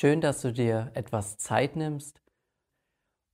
Schön, 0.00 0.20
dass 0.20 0.42
du 0.42 0.52
dir 0.52 0.92
etwas 0.94 1.38
Zeit 1.38 1.74
nimmst, 1.74 2.22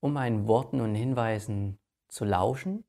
um 0.01 0.15
meinen 0.15 0.49
Worten 0.49 0.81
und 0.81 0.95
Hinweisen 0.95 1.79
zu 2.09 2.25
lauschen. 2.25 2.87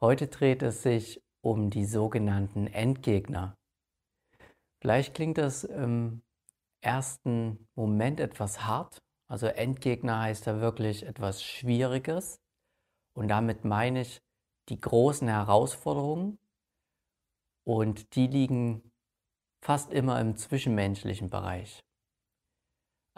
Heute 0.00 0.28
dreht 0.28 0.62
es 0.62 0.82
sich 0.82 1.22
um 1.42 1.68
die 1.68 1.84
sogenannten 1.84 2.66
Endgegner. 2.66 3.58
Vielleicht 4.80 5.12
klingt 5.12 5.36
das 5.36 5.64
im 5.64 6.22
ersten 6.80 7.68
Moment 7.74 8.20
etwas 8.20 8.64
hart. 8.64 9.02
Also 9.30 9.46
Endgegner 9.46 10.18
heißt 10.18 10.46
ja 10.46 10.62
wirklich 10.62 11.02
etwas 11.02 11.42
Schwieriges. 11.42 12.40
Und 13.14 13.28
damit 13.28 13.66
meine 13.66 14.00
ich 14.00 14.22
die 14.70 14.80
großen 14.80 15.28
Herausforderungen. 15.28 16.38
Und 17.66 18.14
die 18.14 18.28
liegen 18.28 18.92
fast 19.62 19.92
immer 19.92 20.18
im 20.22 20.38
zwischenmenschlichen 20.38 21.28
Bereich. 21.28 21.84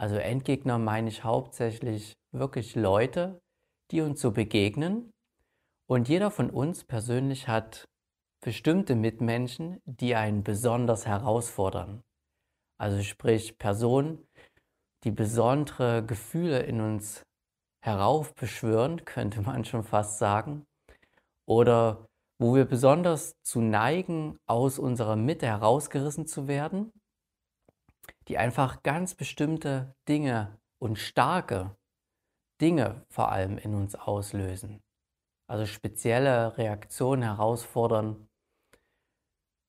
Also 0.00 0.16
Endgegner 0.16 0.78
meine 0.78 1.10
ich 1.10 1.24
hauptsächlich 1.24 2.16
wirklich 2.32 2.74
Leute, 2.74 3.38
die 3.90 4.00
uns 4.00 4.22
so 4.22 4.30
begegnen. 4.30 5.12
Und 5.86 6.08
jeder 6.08 6.30
von 6.30 6.48
uns 6.48 6.84
persönlich 6.84 7.48
hat 7.48 7.84
bestimmte 8.42 8.94
Mitmenschen, 8.94 9.78
die 9.84 10.14
einen 10.14 10.42
besonders 10.42 11.04
herausfordern. 11.04 12.00
Also 12.78 13.02
sprich 13.02 13.58
Personen, 13.58 14.26
die 15.04 15.10
besondere 15.10 16.02
Gefühle 16.02 16.60
in 16.60 16.80
uns 16.80 17.22
heraufbeschwören, 17.84 19.04
könnte 19.04 19.42
man 19.42 19.66
schon 19.66 19.82
fast 19.82 20.18
sagen. 20.18 20.64
Oder 21.46 22.06
wo 22.38 22.54
wir 22.54 22.64
besonders 22.64 23.34
zu 23.42 23.60
neigen, 23.60 24.38
aus 24.46 24.78
unserer 24.78 25.16
Mitte 25.16 25.44
herausgerissen 25.44 26.26
zu 26.26 26.48
werden, 26.48 26.90
die 28.30 28.38
einfach 28.38 28.84
ganz 28.84 29.16
bestimmte 29.16 29.96
Dinge 30.08 30.56
und 30.78 31.00
starke 31.00 31.76
Dinge 32.60 33.04
vor 33.10 33.32
allem 33.32 33.58
in 33.58 33.74
uns 33.74 33.96
auslösen. 33.96 34.84
Also 35.48 35.66
spezielle 35.66 36.56
Reaktionen 36.56 37.24
herausfordern. 37.24 38.28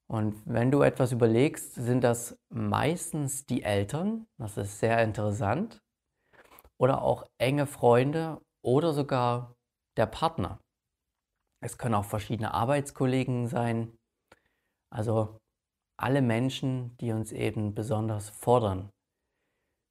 Und 0.07 0.43
wenn 0.45 0.69
du 0.69 0.83
etwas 0.83 1.11
überlegst, 1.11 1.73
sind 1.73 2.03
das 2.03 2.37
meistens 2.49 3.47
die 3.47 3.63
Eltern, 3.63 4.27
das 4.37 4.57
ist 4.57 4.79
sehr 4.79 5.01
interessant, 5.03 5.81
oder 6.77 7.01
auch 7.01 7.25
enge 7.39 7.65
Freunde 7.65 8.43
oder 8.63 8.93
sogar 8.93 9.55
der 9.97 10.05
Partner. 10.05 10.61
Es 11.63 11.79
können 11.79 11.95
auch 11.95 12.05
verschiedene 12.05 12.53
Arbeitskollegen 12.53 13.47
sein. 13.47 13.97
Also 14.91 15.40
alle 16.01 16.21
Menschen, 16.21 16.95
die 16.97 17.11
uns 17.11 17.31
eben 17.31 17.75
besonders 17.75 18.29
fordern. 18.29 18.89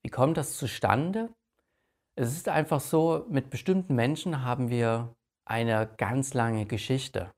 Wie 0.03 0.11
kommt 0.11 0.37
das 0.37 0.57
zustande? 0.57 1.33
Es 2.17 2.33
ist 2.33 2.49
einfach 2.49 2.81
so, 2.81 3.27
mit 3.29 3.51
bestimmten 3.51 3.95
Menschen 3.95 4.43
haben 4.43 4.71
wir 4.71 5.15
eine 5.45 5.89
ganz 5.97 6.35
lange 6.35 6.67
Geschichte. 6.67 7.31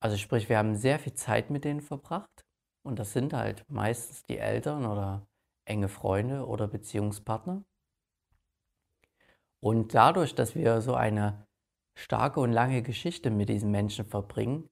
Also 0.00 0.16
sprich, 0.16 0.48
wir 0.48 0.58
haben 0.58 0.76
sehr 0.76 0.98
viel 0.98 1.14
Zeit 1.14 1.50
mit 1.50 1.64
denen 1.64 1.80
verbracht 1.80 2.44
und 2.84 2.98
das 2.98 3.12
sind 3.12 3.32
halt 3.32 3.64
meistens 3.68 4.22
die 4.22 4.38
Eltern 4.38 4.86
oder 4.86 5.26
enge 5.64 5.88
Freunde 5.88 6.46
oder 6.46 6.68
Beziehungspartner. 6.68 7.64
Und 9.60 9.94
dadurch, 9.94 10.34
dass 10.34 10.54
wir 10.54 10.80
so 10.80 10.94
eine 10.94 11.46
starke 11.98 12.40
und 12.40 12.52
lange 12.52 12.82
Geschichte 12.82 13.30
mit 13.30 13.48
diesen 13.48 13.70
Menschen 13.70 14.04
verbringen, 14.04 14.68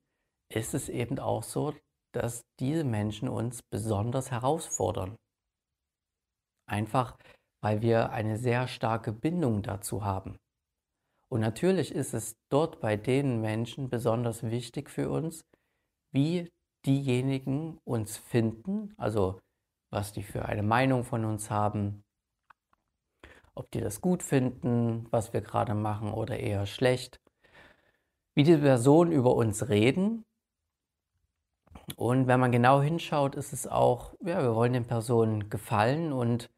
ist 0.53 0.75
es 0.75 0.89
eben 0.89 1.19
auch 1.19 1.43
so, 1.43 1.75
dass 2.15 2.45
diese 2.61 2.85
Menschen 2.85 3.29
uns 3.29 3.63
besonders 3.63 4.31
herausfordern. 4.31 5.17
Einfach 6.67 7.17
weil 7.65 7.81
wir 7.81 8.11
eine 8.11 8.37
sehr 8.37 8.69
starke 8.69 9.11
Bindung 9.11 9.63
dazu 9.63 10.05
haben. 10.05 10.37
Und 11.31 11.41
natürlich 11.41 11.95
ist 11.95 12.13
es 12.13 12.37
dort 12.51 12.79
bei 12.79 12.99
den 12.99 13.41
Menschen 13.41 13.89
besonders 13.89 14.43
wichtig 14.43 14.91
für 14.91 15.09
uns, 15.09 15.47
wie 16.13 16.53
diejenigen 16.85 17.79
uns 17.85 18.19
finden, 18.19 18.93
also 18.99 19.41
was 19.89 20.13
die 20.13 20.23
für 20.23 20.45
eine 20.45 20.63
Meinung 20.63 21.05
von 21.05 21.25
uns 21.25 21.49
haben, 21.49 22.05
ob 23.55 23.71
die 23.71 23.81
das 23.81 24.03
gut 24.03 24.23
finden, 24.23 25.07
was 25.11 25.33
wir 25.33 25.41
gerade 25.41 25.75
machen 25.75 26.13
oder 26.13 26.39
eher 26.39 26.67
schlecht, 26.67 27.19
wie 28.35 28.43
die 28.43 28.59
Personen 28.59 29.11
über 29.11 29.35
uns 29.35 29.71
reden. 29.71 30.27
Und 31.97 32.27
wenn 32.27 32.41
man 32.41 32.53
genau 32.53 32.81
hinschaut, 32.81 33.35
ist 33.35 33.53
es 33.53 33.67
auch, 33.67 34.15
ja, 34.21 34.43
wir 34.43 34.55
wollen 34.55 34.73
den 34.73 34.87
Personen 34.87 35.51
gefallen 35.51 36.13
und 36.13 36.51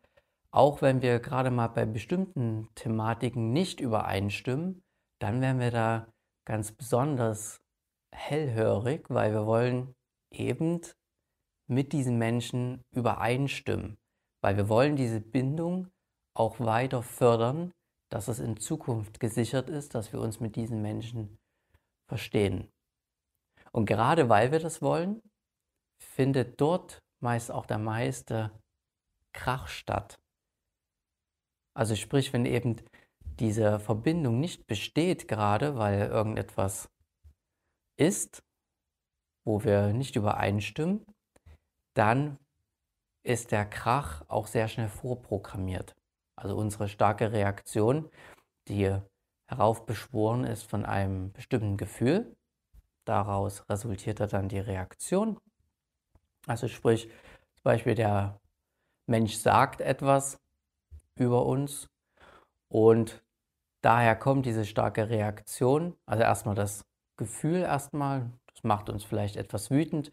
auch 0.50 0.80
wenn 0.80 1.02
wir 1.02 1.18
gerade 1.18 1.50
mal 1.50 1.68
bei 1.68 1.84
bestimmten 1.84 2.68
Thematiken 2.74 3.52
nicht 3.52 3.80
übereinstimmen, 3.80 4.82
dann 5.18 5.40
werden 5.40 5.60
wir 5.60 5.70
da 5.70 6.06
ganz 6.46 6.72
besonders 6.72 7.60
hellhörig, 8.12 9.04
weil 9.10 9.32
wir 9.32 9.46
wollen 9.46 9.94
eben 10.30 10.80
mit 11.66 11.92
diesen 11.92 12.16
Menschen 12.16 12.82
übereinstimmen, 12.92 13.98
weil 14.40 14.56
wir 14.56 14.68
wollen 14.68 14.96
diese 14.96 15.20
Bindung 15.20 15.88
auch 16.34 16.60
weiter 16.60 17.02
fördern, 17.02 17.72
dass 18.10 18.28
es 18.28 18.38
in 18.38 18.56
Zukunft 18.56 19.20
gesichert 19.20 19.68
ist, 19.68 19.94
dass 19.94 20.12
wir 20.12 20.20
uns 20.20 20.40
mit 20.40 20.56
diesen 20.56 20.80
Menschen 20.80 21.38
verstehen. 22.08 22.70
Und 23.76 23.84
gerade 23.84 24.30
weil 24.30 24.52
wir 24.52 24.58
das 24.58 24.80
wollen, 24.80 25.20
findet 26.02 26.58
dort 26.60 26.98
meist 27.22 27.50
auch 27.50 27.66
der 27.66 27.78
meiste 27.78 28.50
Krach 29.34 29.68
statt. 29.68 30.16
Also 31.76 31.94
sprich, 31.94 32.32
wenn 32.32 32.46
eben 32.46 32.76
diese 33.38 33.78
Verbindung 33.78 34.40
nicht 34.40 34.66
besteht 34.66 35.28
gerade, 35.28 35.76
weil 35.76 36.08
irgendetwas 36.08 36.88
ist, 38.00 38.42
wo 39.46 39.62
wir 39.62 39.92
nicht 39.92 40.16
übereinstimmen, 40.16 41.04
dann 41.94 42.38
ist 43.26 43.52
der 43.52 43.66
Krach 43.66 44.24
auch 44.28 44.46
sehr 44.46 44.68
schnell 44.68 44.88
vorprogrammiert. 44.88 45.94
Also 46.38 46.56
unsere 46.56 46.88
starke 46.88 47.30
Reaktion, 47.30 48.10
die 48.68 48.98
heraufbeschworen 49.50 50.44
ist 50.44 50.62
von 50.62 50.86
einem 50.86 51.32
bestimmten 51.32 51.76
Gefühl, 51.76 52.34
daraus 53.06 53.68
resultiert 53.68 54.20
dann 54.32 54.48
die 54.48 54.58
Reaktion. 54.58 55.38
Also 56.46 56.68
sprich, 56.68 57.08
zum 57.54 57.62
Beispiel 57.64 57.94
der 57.94 58.38
Mensch 59.06 59.36
sagt 59.36 59.80
etwas 59.80 60.38
über 61.16 61.46
uns. 61.46 61.88
Und 62.68 63.22
daher 63.82 64.16
kommt 64.16 64.46
diese 64.46 64.64
starke 64.64 65.08
Reaktion. 65.08 65.94
Also 66.06 66.22
erstmal 66.22 66.54
das 66.54 66.84
Gefühl 67.16 67.62
erstmal, 67.62 68.30
das 68.52 68.64
macht 68.64 68.90
uns 68.90 69.04
vielleicht 69.04 69.36
etwas 69.36 69.70
wütend, 69.70 70.12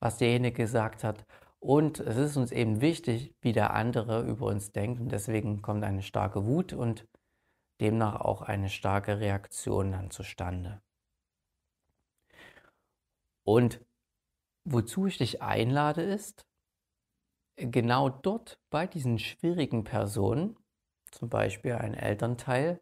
was 0.00 0.18
derjenige 0.18 0.62
gesagt 0.62 1.04
hat. 1.04 1.24
Und 1.60 1.98
es 2.00 2.16
ist 2.16 2.36
uns 2.36 2.52
eben 2.52 2.82
wichtig, 2.82 3.34
wie 3.40 3.52
der 3.52 3.72
andere 3.72 4.22
über 4.22 4.46
uns 4.46 4.70
denkt. 4.72 5.00
Und 5.00 5.10
deswegen 5.10 5.62
kommt 5.62 5.82
eine 5.82 6.02
starke 6.02 6.44
Wut 6.44 6.74
und 6.74 7.06
demnach 7.80 8.20
auch 8.20 8.42
eine 8.42 8.68
starke 8.68 9.18
Reaktion 9.18 9.92
dann 9.92 10.10
zustande. 10.10 10.83
Und 13.44 13.80
wozu 14.64 15.06
ich 15.06 15.18
dich 15.18 15.42
einlade 15.42 16.02
ist, 16.02 16.46
genau 17.56 18.08
dort 18.08 18.58
bei 18.70 18.86
diesen 18.86 19.18
schwierigen 19.18 19.84
Personen, 19.84 20.56
zum 21.10 21.28
Beispiel 21.28 21.74
ein 21.74 21.94
Elternteil, 21.94 22.80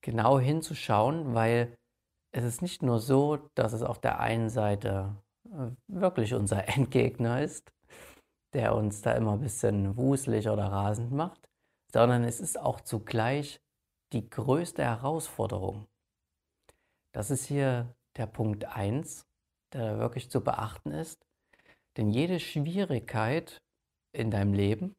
genau 0.00 0.38
hinzuschauen, 0.38 1.34
weil 1.34 1.76
es 2.32 2.44
ist 2.44 2.62
nicht 2.62 2.82
nur 2.82 3.00
so, 3.00 3.36
dass 3.54 3.72
es 3.72 3.82
auf 3.82 4.00
der 4.00 4.20
einen 4.20 4.48
Seite 4.48 5.16
äh, 5.46 5.70
wirklich 5.88 6.34
unser 6.34 6.68
Endgegner 6.76 7.42
ist, 7.42 7.72
der 8.54 8.74
uns 8.74 9.02
da 9.02 9.12
immer 9.12 9.32
ein 9.34 9.40
bisschen 9.40 9.96
wuselig 9.96 10.48
oder 10.48 10.66
rasend 10.66 11.12
macht, 11.12 11.48
sondern 11.92 12.24
es 12.24 12.40
ist 12.40 12.58
auch 12.58 12.80
zugleich 12.80 13.60
die 14.12 14.28
größte 14.28 14.82
Herausforderung. 14.82 15.86
Das 17.12 17.30
ist 17.30 17.46
hier 17.46 17.94
der 18.16 18.26
Punkt 18.26 18.64
1, 18.64 19.26
der 19.74 19.98
wirklich 19.98 20.30
zu 20.30 20.42
beachten 20.42 20.92
ist. 20.92 21.18
Denn 21.96 22.10
jede 22.10 22.40
Schwierigkeit 22.40 23.60
in 24.12 24.30
deinem 24.30 24.52
Leben 24.52 24.94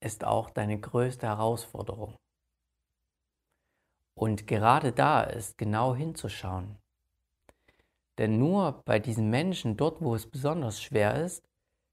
ist 0.00 0.24
auch 0.24 0.50
deine 0.50 0.78
größte 0.80 1.26
Herausforderung. 1.26 2.16
Und 4.18 4.46
gerade 4.46 4.92
da 4.92 5.22
ist 5.22 5.58
genau 5.58 5.94
hinzuschauen. 5.94 6.78
Denn 8.18 8.38
nur 8.38 8.82
bei 8.84 8.98
diesen 8.98 9.28
Menschen, 9.28 9.76
dort 9.76 10.00
wo 10.00 10.14
es 10.14 10.30
besonders 10.30 10.80
schwer 10.80 11.22
ist, 11.22 11.44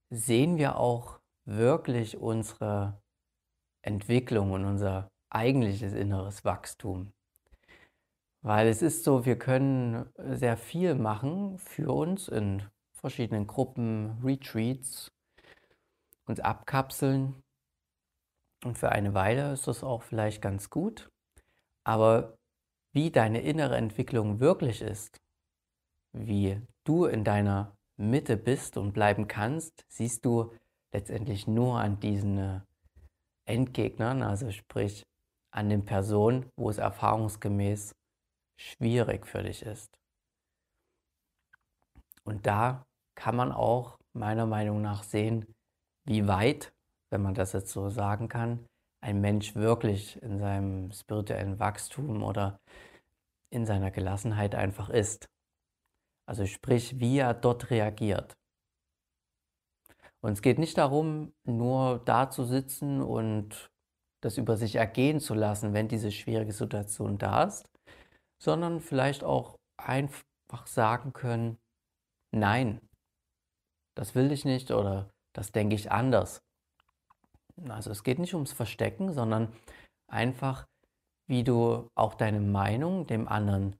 sehen 0.09 0.57
wir 0.57 0.77
auch 0.77 1.19
wirklich 1.45 2.17
unsere 2.17 3.01
Entwicklung 3.81 4.51
und 4.51 4.63
unser 4.63 5.09
eigentliches 5.29 5.93
inneres 5.93 6.45
Wachstum. 6.45 7.11
Weil 8.43 8.67
es 8.67 8.81
ist 8.81 9.05
so, 9.05 9.25
wir 9.25 9.39
können 9.39 10.05
sehr 10.17 10.57
viel 10.57 10.95
machen 10.95 11.57
für 11.59 11.93
uns 11.93 12.27
in 12.27 12.61
verschiedenen 12.91 13.47
Gruppen, 13.47 14.19
Retreats, 14.21 15.13
uns 16.25 16.41
abkapseln. 16.41 17.41
Und 18.65 18.77
für 18.77 18.91
eine 18.91 19.13
Weile 19.13 19.53
ist 19.53 19.67
das 19.67 19.81
auch 19.81 20.03
vielleicht 20.03 20.41
ganz 20.41 20.69
gut. 20.69 21.09
Aber 21.85 22.37
wie 22.91 23.11
deine 23.11 23.39
innere 23.39 23.77
Entwicklung 23.77 24.41
wirklich 24.41 24.81
ist, 24.81 25.21
wie 26.11 26.61
du 26.83 27.05
in 27.05 27.23
deiner 27.23 27.77
Mitte 27.95 28.35
bist 28.35 28.75
und 28.75 28.91
bleiben 28.91 29.29
kannst, 29.29 29.85
siehst 29.87 30.25
du 30.25 30.51
letztendlich 30.91 31.47
nur 31.47 31.79
an 31.79 32.01
diesen 32.01 32.37
äh, 32.37 32.59
Endgegnern, 33.45 34.21
also 34.21 34.51
sprich 34.51 35.05
an 35.49 35.69
den 35.69 35.85
Personen, 35.85 36.51
wo 36.57 36.69
es 36.69 36.77
erfahrungsgemäß 36.77 37.95
schwierig 38.57 39.27
für 39.27 39.43
dich 39.43 39.63
ist. 39.63 39.97
Und 42.23 42.47
da 42.47 42.85
kann 43.15 43.35
man 43.35 43.51
auch 43.51 43.97
meiner 44.13 44.45
Meinung 44.45 44.81
nach 44.81 45.03
sehen, 45.03 45.45
wie 46.05 46.27
weit, 46.27 46.73
wenn 47.09 47.21
man 47.21 47.33
das 47.33 47.53
jetzt 47.53 47.71
so 47.71 47.89
sagen 47.89 48.27
kann, 48.27 48.65
ein 49.01 49.19
Mensch 49.19 49.55
wirklich 49.55 50.21
in 50.21 50.39
seinem 50.39 50.91
spirituellen 50.91 51.59
Wachstum 51.59 52.23
oder 52.23 52.59
in 53.49 53.65
seiner 53.65 53.91
Gelassenheit 53.91 54.55
einfach 54.55 54.89
ist. 54.89 55.29
Also 56.25 56.45
sprich, 56.45 56.99
wie 56.99 57.19
er 57.19 57.33
dort 57.33 57.69
reagiert. 57.69 58.37
Und 60.21 60.33
es 60.33 60.41
geht 60.41 60.57
nicht 60.57 60.77
darum, 60.77 61.33
nur 61.43 61.99
da 62.05 62.29
zu 62.29 62.45
sitzen 62.45 63.01
und 63.01 63.69
das 64.21 64.37
über 64.37 64.55
sich 64.55 64.75
ergehen 64.75 65.19
zu 65.19 65.33
lassen, 65.33 65.73
wenn 65.73 65.89
diese 65.89 66.11
schwierige 66.11 66.53
Situation 66.53 67.17
da 67.17 67.43
ist, 67.43 67.65
sondern 68.43 68.81
vielleicht 68.81 69.23
auch 69.23 69.57
einfach 69.77 70.67
sagen 70.67 71.13
können, 71.13 71.57
nein, 72.31 72.81
das 73.95 74.15
will 74.15 74.33
ich 74.33 74.43
nicht 74.43 74.71
oder 74.71 75.09
das 75.33 75.53
denke 75.53 75.75
ich 75.75 75.91
anders. 75.93 76.41
Also 77.69 77.89
es 77.91 78.03
geht 78.03 78.19
nicht 78.19 78.33
ums 78.33 78.51
Verstecken, 78.51 79.13
sondern 79.13 79.53
einfach, 80.11 80.67
wie 81.25 81.45
du 81.45 81.87
auch 81.95 82.15
deine 82.15 82.41
Meinung 82.41 83.07
dem 83.07 83.29
anderen 83.29 83.77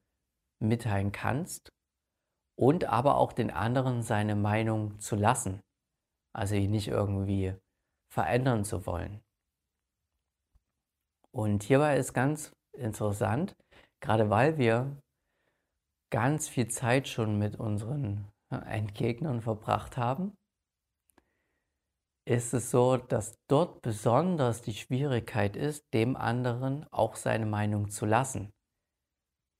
mitteilen 0.59 1.11
kannst 1.11 1.73
und 2.55 2.85
aber 2.85 3.17
auch 3.17 3.33
den 3.33 3.51
anderen 3.51 4.01
seine 4.01 4.35
Meinung 4.35 4.97
zu 5.01 5.17
lassen. 5.17 5.59
Also 6.31 6.55
ihn 6.55 6.71
nicht 6.71 6.87
irgendwie 6.87 7.53
verändern 8.09 8.63
zu 8.63 8.85
wollen. 8.85 9.21
Und 11.31 11.63
hierbei 11.63 11.97
ist 11.97 12.13
ganz 12.13 12.53
interessant, 12.71 13.55
gerade 14.03 14.29
weil 14.29 14.57
wir 14.57 15.01
ganz 16.11 16.49
viel 16.49 16.67
Zeit 16.67 17.07
schon 17.07 17.39
mit 17.39 17.55
unseren 17.55 18.29
Endgegnern 18.49 19.41
verbracht 19.41 19.97
haben, 19.97 20.37
ist 22.25 22.53
es 22.53 22.69
so, 22.69 22.97
dass 22.97 23.39
dort 23.47 23.81
besonders 23.81 24.61
die 24.61 24.73
Schwierigkeit 24.73 25.55
ist, 25.55 25.85
dem 25.93 26.15
anderen 26.15 26.85
auch 26.91 27.15
seine 27.15 27.45
Meinung 27.45 27.89
zu 27.89 28.05
lassen. 28.05 28.53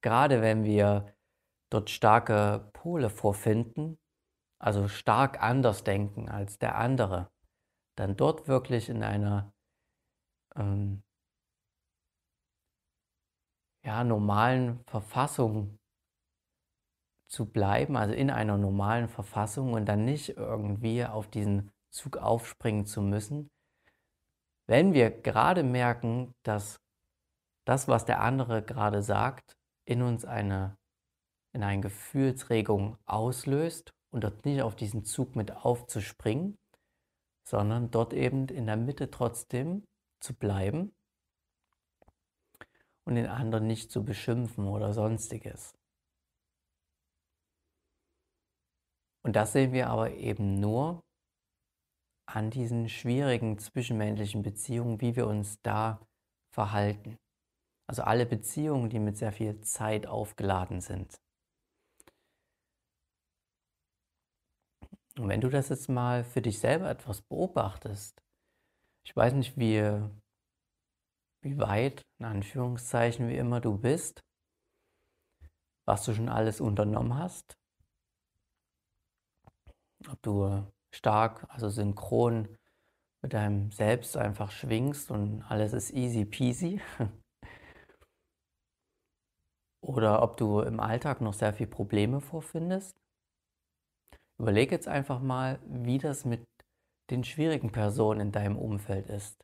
Gerade 0.01 0.41
wenn 0.41 0.63
wir 0.65 1.15
dort 1.71 1.89
starke 1.89 2.69
Pole 2.73 3.09
vorfinden, 3.09 3.97
also 4.59 4.87
stark 4.89 5.41
anders 5.41 5.83
denken 5.83 6.29
als 6.29 6.59
der 6.59 6.75
andere, 6.75 7.31
dann 7.97 8.17
dort 8.17 8.47
wirklich 8.47 8.89
in 8.89 9.03
einer 9.03 9.53
ähm, 10.55 11.03
ja, 13.85 14.03
normalen 14.03 14.83
Verfassung 14.85 15.77
zu 17.27 17.51
bleiben, 17.51 17.97
also 17.97 18.13
in 18.13 18.30
einer 18.30 18.57
normalen 18.57 19.09
Verfassung 19.09 19.74
und 19.74 19.85
dann 19.85 20.06
nicht 20.06 20.38
irgendwie 20.38 21.06
auf 21.06 21.27
diesen 21.27 21.71
Zug 21.89 22.18
aufspringen 22.18 22.85
zu 22.85 23.01
müssen, 23.01 23.50
wenn 24.68 24.94
wir 24.94 25.09
gerade 25.09 25.63
merken, 25.63 26.33
dass 26.44 26.80
das, 27.65 27.88
was 27.88 28.06
der 28.06 28.21
andere 28.21 28.63
gerade 28.63 29.01
sagt, 29.01 29.57
in 29.86 30.01
uns 30.01 30.25
eine 30.25 30.77
in 31.53 31.63
eine 31.63 31.81
Gefühlsregung 31.81 32.97
auslöst 33.06 33.91
und 34.12 34.24
dort 34.24 34.44
nicht 34.45 34.62
auf 34.62 34.75
diesen 34.75 35.06
Zug 35.06 35.36
mit 35.36 35.56
aufzuspringen, 35.56 36.57
sondern 37.47 37.91
dort 37.91 38.13
eben 38.13 38.47
in 38.47 38.65
der 38.65 38.77
Mitte 38.77 39.12
trotzdem 39.12 39.86
zu 40.19 40.33
bleiben 40.33 40.94
und 43.05 43.15
den 43.15 43.27
anderen 43.27 43.67
nicht 43.67 43.91
zu 43.91 44.03
beschimpfen 44.03 44.67
oder 44.67 44.94
sonstiges. 44.94 45.73
Und 49.25 49.35
das 49.35 49.53
sehen 49.53 49.71
wir 49.71 49.89
aber 49.89 50.11
eben 50.11 50.59
nur 50.59 51.01
an 52.25 52.50
diesen 52.50 52.89
schwierigen 52.89 53.57
zwischenmenschlichen 53.57 54.44
Beziehungen, 54.44 55.01
wie 55.01 55.15
wir 55.15 55.27
uns 55.27 55.61
da 55.61 56.05
verhalten. 56.53 57.17
Also 57.88 58.03
alle 58.03 58.25
Beziehungen, 58.25 58.89
die 58.89 59.00
mit 59.00 59.17
sehr 59.17 59.31
viel 59.31 59.59
Zeit 59.61 60.07
aufgeladen 60.07 60.81
sind. 60.81 61.21
Und 65.17 65.27
wenn 65.27 65.41
du 65.41 65.50
das 65.50 65.69
jetzt 65.69 65.89
mal 65.89 66.23
für 66.23 66.41
dich 66.41 66.59
selber 66.59 66.89
etwas 66.89 67.21
beobachtest, 67.21 68.23
ich 69.05 69.15
weiß 69.15 69.33
nicht, 69.33 69.57
wie, 69.57 69.79
wie 71.43 71.57
weit, 71.59 72.01
in 72.19 72.25
Anführungszeichen, 72.25 73.27
wie 73.27 73.37
immer 73.37 73.61
du 73.61 73.77
bist, 73.77 74.23
was 75.85 76.05
du 76.05 76.13
schon 76.13 76.29
alles 76.29 76.61
unternommen 76.61 77.17
hast, 77.17 77.57
ob 80.07 80.21
du 80.21 80.65
stark, 80.93 81.45
also 81.49 81.69
synchron 81.69 82.57
mit 83.21 83.33
deinem 83.33 83.71
Selbst 83.71 84.17
einfach 84.17 84.51
schwingst 84.51 85.11
und 85.11 85.41
alles 85.43 85.73
ist 85.73 85.91
easy 85.91 86.25
peasy. 86.25 86.81
Oder 89.81 90.21
ob 90.21 90.37
du 90.37 90.61
im 90.61 90.79
Alltag 90.79 91.19
noch 91.19 91.33
sehr 91.33 91.53
viele 91.53 91.69
Probleme 91.69 92.21
vorfindest. 92.21 92.97
Überleg 94.39 94.71
jetzt 94.71 94.87
einfach 94.87 95.19
mal, 95.19 95.59
wie 95.65 95.97
das 95.97 96.23
mit 96.25 96.45
den 97.09 97.23
schwierigen 97.23 97.71
Personen 97.71 98.19
in 98.21 98.31
deinem 98.31 98.57
Umfeld 98.57 99.09
ist. 99.09 99.43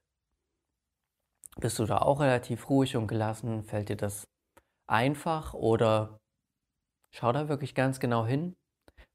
Bist 1.59 1.77
du 1.77 1.85
da 1.85 1.97
auch 1.97 2.21
relativ 2.21 2.69
ruhig 2.69 2.95
und 2.95 3.07
gelassen? 3.07 3.63
Fällt 3.63 3.89
dir 3.89 3.97
das 3.97 4.27
einfach 4.87 5.53
oder 5.53 6.19
schau 7.13 7.31
da 7.33 7.49
wirklich 7.49 7.75
ganz 7.75 7.99
genau 7.99 8.25
hin? 8.25 8.55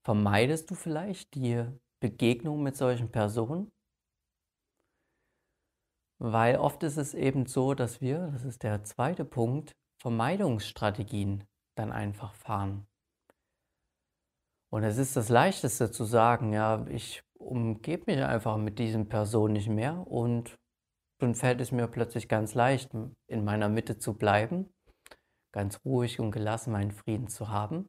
Vermeidest 0.04 0.70
du 0.70 0.74
vielleicht 0.74 1.34
die 1.34 1.64
Begegnung 2.00 2.62
mit 2.62 2.76
solchen 2.76 3.10
Personen? 3.10 3.72
Weil 6.18 6.58
oft 6.58 6.82
ist 6.82 6.98
es 6.98 7.14
eben 7.14 7.46
so, 7.46 7.74
dass 7.74 8.00
wir, 8.00 8.28
das 8.32 8.44
ist 8.44 8.62
der 8.62 8.84
zweite 8.84 9.24
Punkt, 9.24 9.72
Vermeidungsstrategien 10.02 11.44
dann 11.76 11.92
einfach 11.92 12.34
fahren. 12.34 12.86
Und 14.70 14.84
es 14.84 14.98
ist 14.98 15.16
das 15.16 15.28
Leichteste 15.28 15.90
zu 15.90 16.04
sagen, 16.04 16.52
ja, 16.52 16.86
ich 16.88 17.22
umgebe 17.38 18.12
mich 18.12 18.22
einfach 18.22 18.58
mit 18.58 18.78
diesen 18.78 19.08
Personen 19.08 19.54
nicht 19.54 19.68
mehr 19.68 20.06
und 20.06 20.58
dann 21.24 21.34
fällt 21.34 21.60
es 21.60 21.72
mir 21.72 21.86
plötzlich 21.88 22.28
ganz 22.28 22.54
leicht, 22.54 22.92
in 23.26 23.44
meiner 23.44 23.68
Mitte 23.68 23.98
zu 23.98 24.14
bleiben, 24.14 24.72
ganz 25.52 25.80
ruhig 25.84 26.20
und 26.20 26.30
gelassen 26.30 26.72
meinen 26.72 26.92
Frieden 26.92 27.28
zu 27.28 27.48
haben, 27.48 27.88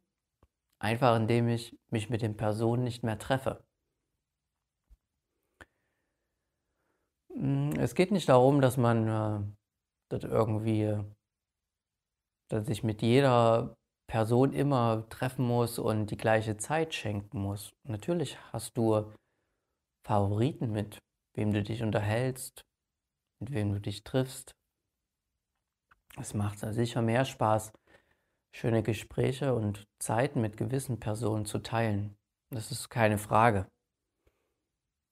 einfach 0.79 1.17
indem 1.17 1.49
ich 1.49 1.77
mich 1.91 2.09
mit 2.09 2.21
den 2.21 2.37
Personen 2.37 2.83
nicht 2.83 3.03
mehr 3.03 3.19
treffe. 3.19 3.63
Es 7.77 7.95
geht 7.95 8.11
nicht 8.11 8.29
darum, 8.29 8.61
dass 8.61 8.77
man 8.77 9.07
äh, 9.07 9.45
das 10.09 10.23
irgendwie, 10.23 10.97
dass 12.49 12.69
ich 12.69 12.83
mit 12.83 13.01
jeder 13.01 13.75
Person 14.07 14.53
immer 14.53 15.09
treffen 15.09 15.45
muss 15.45 15.77
und 15.77 16.11
die 16.11 16.17
gleiche 16.17 16.55
Zeit 16.55 16.93
schenken 16.93 17.39
muss. 17.39 17.73
Natürlich 17.83 18.37
hast 18.53 18.77
du 18.77 19.11
Favoriten, 20.05 20.71
mit 20.71 20.99
wem 21.35 21.51
du 21.51 21.61
dich 21.61 21.83
unterhältst, 21.83 22.63
mit 23.39 23.51
wem 23.51 23.73
du 23.73 23.79
dich 23.79 24.03
triffst. 24.03 24.55
Es 26.17 26.33
macht 26.33 26.59
sicher 26.59 27.01
mehr 27.01 27.25
Spaß, 27.25 27.73
schöne 28.51 28.83
Gespräche 28.83 29.53
und 29.53 29.87
Zeiten 29.99 30.41
mit 30.41 30.57
gewissen 30.57 30.99
Personen 30.99 31.45
zu 31.45 31.59
teilen. 31.59 32.15
Das 32.49 32.71
ist 32.71 32.89
keine 32.89 33.17
Frage. 33.17 33.67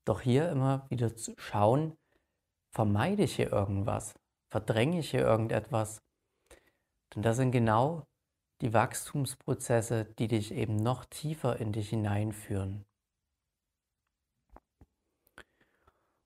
Doch 0.05 0.21
hier 0.21 0.49
immer 0.49 0.85
wieder 0.89 1.15
zu 1.15 1.33
schauen, 1.37 1.97
vermeide 2.71 3.23
ich 3.23 3.35
hier 3.35 3.51
irgendwas, 3.51 4.15
verdränge 4.49 4.99
ich 4.99 5.11
hier 5.11 5.21
irgendetwas. 5.21 6.01
Denn 7.13 7.21
das 7.21 7.37
sind 7.37 7.51
genau 7.51 8.05
die 8.61 8.73
Wachstumsprozesse, 8.73 10.05
die 10.05 10.27
dich 10.27 10.53
eben 10.53 10.77
noch 10.77 11.05
tiefer 11.05 11.59
in 11.59 11.73
dich 11.73 11.89
hineinführen. 11.89 12.85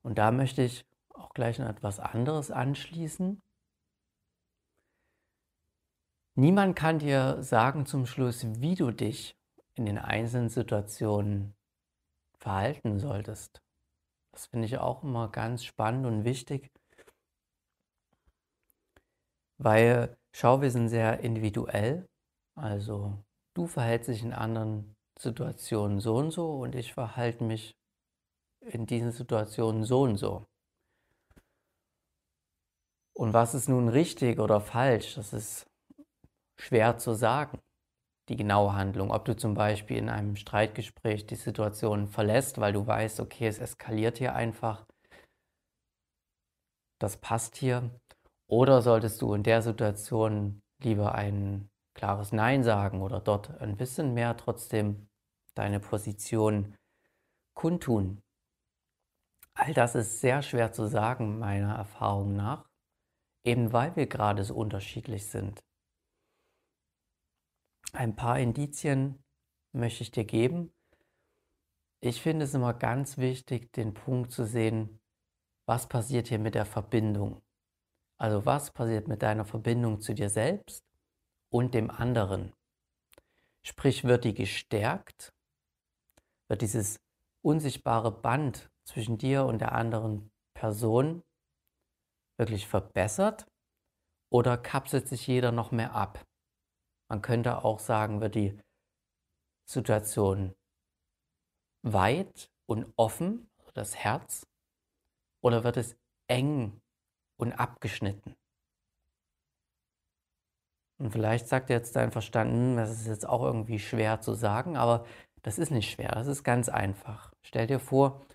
Und 0.03 0.17
da 0.17 0.31
möchte 0.31 0.61
ich 0.61 0.85
auch 1.17 1.33
gleich 1.33 1.59
noch 1.59 1.67
etwas 1.67 1.99
anderes 1.99 2.51
anschließen. 2.51 3.41
Niemand 6.35 6.75
kann 6.75 6.99
dir 6.99 7.41
sagen 7.41 7.85
zum 7.85 8.05
Schluss, 8.05 8.45
wie 8.61 8.75
du 8.75 8.91
dich 8.91 9.35
in 9.73 9.85
den 9.85 9.97
einzelnen 9.97 10.49
Situationen 10.49 11.55
verhalten 12.39 12.99
solltest. 12.99 13.61
Das 14.31 14.45
finde 14.45 14.67
ich 14.67 14.77
auch 14.77 15.03
immer 15.03 15.29
ganz 15.29 15.63
spannend 15.63 16.05
und 16.05 16.23
wichtig, 16.23 16.71
weil 19.57 20.15
schau, 20.31 20.61
wir 20.61 20.69
sind 20.69 20.89
sehr 20.89 21.21
individuell. 21.21 22.07
Also 22.55 23.23
du 23.55 23.65
verhältst 23.65 24.09
dich 24.09 24.23
in 24.23 24.33
anderen 24.33 24.95
Situationen 25.17 25.99
so 25.99 26.17
und 26.17 26.31
so 26.31 26.59
und 26.59 26.75
ich 26.75 26.93
verhalte 26.93 27.43
mich 27.43 27.75
in 28.61 28.85
diesen 28.85 29.11
Situationen 29.11 29.83
so 29.83 30.01
und 30.01 30.17
so. 30.17 30.45
Und 33.17 33.33
was 33.33 33.55
ist 33.55 33.67
nun 33.67 33.89
richtig 33.89 34.39
oder 34.39 34.61
falsch, 34.61 35.15
das 35.15 35.33
ist 35.33 35.65
schwer 36.55 36.99
zu 36.99 37.15
sagen, 37.15 37.59
die 38.29 38.35
genaue 38.35 38.73
Handlung. 38.73 39.09
Ob 39.09 39.25
du 39.25 39.35
zum 39.35 39.55
Beispiel 39.55 39.97
in 39.97 40.09
einem 40.09 40.35
Streitgespräch 40.35 41.25
die 41.25 41.35
Situation 41.35 42.07
verlässt, 42.07 42.59
weil 42.59 42.73
du 42.73 42.85
weißt, 42.85 43.19
okay, 43.19 43.47
es 43.47 43.57
eskaliert 43.57 44.19
hier 44.19 44.35
einfach, 44.35 44.85
das 46.99 47.17
passt 47.17 47.55
hier. 47.55 47.89
Oder 48.47 48.83
solltest 48.83 49.19
du 49.23 49.33
in 49.33 49.41
der 49.41 49.63
Situation 49.63 50.61
lieber 50.83 51.15
ein 51.15 51.71
klares 51.95 52.31
Nein 52.31 52.63
sagen 52.63 53.01
oder 53.01 53.19
dort 53.19 53.49
ein 53.61 53.77
bisschen 53.77 54.13
mehr 54.13 54.37
trotzdem 54.37 55.07
deine 55.55 55.79
Position 55.79 56.75
kundtun. 57.55 58.21
All 59.55 59.73
das 59.73 59.95
ist 59.95 60.21
sehr 60.21 60.43
schwer 60.43 60.71
zu 60.71 60.85
sagen, 60.85 61.39
meiner 61.39 61.73
Erfahrung 61.73 62.35
nach, 62.35 62.66
eben 63.47 63.71
weil 63.71 63.95
wir 63.95 64.07
gerade 64.07 64.43
so 64.43 64.53
unterschiedlich 64.53 65.25
sind. 65.27 65.63
Ein 67.93 68.15
paar 68.15 68.39
Indizien 68.39 69.23
möchte 69.71 70.03
ich 70.03 70.11
dir 70.11 70.25
geben. 70.25 70.73
Ich 72.01 72.21
finde 72.21 72.45
es 72.45 72.53
immer 72.53 72.73
ganz 72.73 73.17
wichtig, 73.17 73.71
den 73.71 73.93
Punkt 73.93 74.31
zu 74.31 74.45
sehen, 74.45 74.99
was 75.65 75.87
passiert 75.87 76.27
hier 76.27 76.39
mit 76.39 76.55
der 76.55 76.65
Verbindung. 76.65 77.41
Also 78.19 78.45
was 78.45 78.71
passiert 78.71 79.07
mit 79.07 79.23
deiner 79.23 79.45
Verbindung 79.45 80.01
zu 80.01 80.13
dir 80.13 80.29
selbst 80.29 80.83
und 81.49 81.73
dem 81.73 81.89
anderen. 81.89 82.53
Sprich, 83.63 84.03
wird 84.03 84.25
die 84.25 84.33
gestärkt? 84.33 85.33
Wird 86.47 86.61
dieses 86.61 86.99
unsichtbare 87.41 88.11
Band 88.11 88.69
zwischen 88.83 89.17
dir 89.17 89.45
und 89.45 89.59
der 89.59 89.73
anderen 89.73 90.31
Person 90.53 91.23
wirklich 92.37 92.67
verbessert 92.67 93.47
oder 94.31 94.57
kapselt 94.57 95.07
sich 95.07 95.27
jeder 95.27 95.51
noch 95.51 95.71
mehr 95.71 95.93
ab? 95.93 96.23
Man 97.09 97.21
könnte 97.21 97.63
auch 97.63 97.79
sagen, 97.79 98.21
wird 98.21 98.35
die 98.35 98.59
Situation 99.65 100.55
weit 101.83 102.51
und 102.65 102.91
offen, 102.95 103.49
das 103.73 103.95
Herz, 103.95 104.47
oder 105.41 105.63
wird 105.63 105.77
es 105.77 105.95
eng 106.27 106.81
und 107.37 107.53
abgeschnitten? 107.53 108.35
Und 110.99 111.11
vielleicht 111.11 111.47
sagt 111.47 111.69
jetzt 111.69 111.95
dein 111.95 112.11
Verstand, 112.11 112.51
hm, 112.51 112.75
das 112.77 112.91
ist 112.91 113.07
jetzt 113.07 113.27
auch 113.27 113.43
irgendwie 113.43 113.79
schwer 113.79 114.19
zu 114.19 114.33
sagen, 114.33 114.77
aber 114.77 115.05
das 115.43 115.59
ist 115.59 115.71
nicht 115.71 115.91
schwer, 115.91 116.09
das 116.09 116.27
ist 116.27 116.43
ganz 116.43 116.69
einfach. 116.69 117.33
Stell 117.43 117.67
dir 117.67 117.79
vor, 117.79 118.25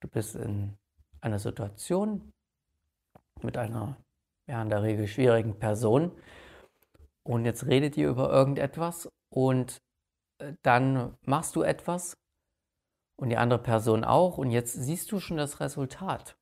du 0.00 0.08
bist 0.08 0.34
in 0.34 0.76
einer 1.20 1.38
Situation 1.38 2.31
mit 3.44 3.56
einer 3.56 3.96
ja, 4.48 4.62
in 4.62 4.68
der 4.68 4.82
Regel 4.82 5.06
schwierigen 5.06 5.58
Person 5.58 6.12
und 7.24 7.44
jetzt 7.44 7.66
redet 7.66 7.96
ihr 7.96 8.08
über 8.08 8.30
irgendetwas 8.30 9.08
und 9.32 9.82
äh, 10.38 10.54
dann 10.62 11.16
machst 11.24 11.56
du 11.56 11.62
etwas 11.62 12.16
und 13.16 13.30
die 13.30 13.36
andere 13.36 13.62
Person 13.62 14.04
auch 14.04 14.38
und 14.38 14.50
jetzt 14.50 14.72
siehst 14.72 15.12
du 15.12 15.20
schon 15.20 15.36
das 15.36 15.60
Resultat. 15.60 16.36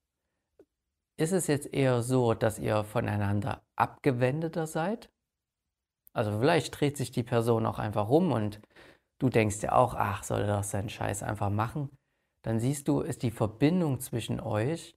Ist 1.18 1.32
es 1.32 1.46
jetzt 1.48 1.72
eher 1.74 2.02
so, 2.02 2.32
dass 2.32 2.58
ihr 2.58 2.82
voneinander 2.84 3.62
abgewendeter 3.76 4.66
seid 4.66 5.10
also 6.12 6.38
vielleicht 6.38 6.78
dreht 6.78 6.96
sich 6.96 7.12
die 7.12 7.22
Person 7.22 7.66
auch 7.66 7.78
einfach 7.78 8.08
rum 8.08 8.32
und 8.32 8.60
du 9.20 9.28
denkst 9.28 9.62
ja 9.62 9.72
auch, 9.72 9.94
ach, 9.94 10.24
soll 10.24 10.40
er 10.40 10.56
doch 10.56 10.64
seinen 10.64 10.88
Scheiß 10.88 11.22
einfach 11.22 11.50
machen. 11.50 11.90
Dann 12.42 12.58
siehst 12.58 12.88
du, 12.88 13.00
ist 13.00 13.22
die 13.22 13.30
Verbindung 13.30 14.00
zwischen 14.00 14.40
euch 14.40 14.96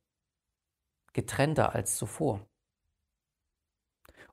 getrennter 1.13 1.74
als 1.74 1.98
zuvor. 1.98 2.46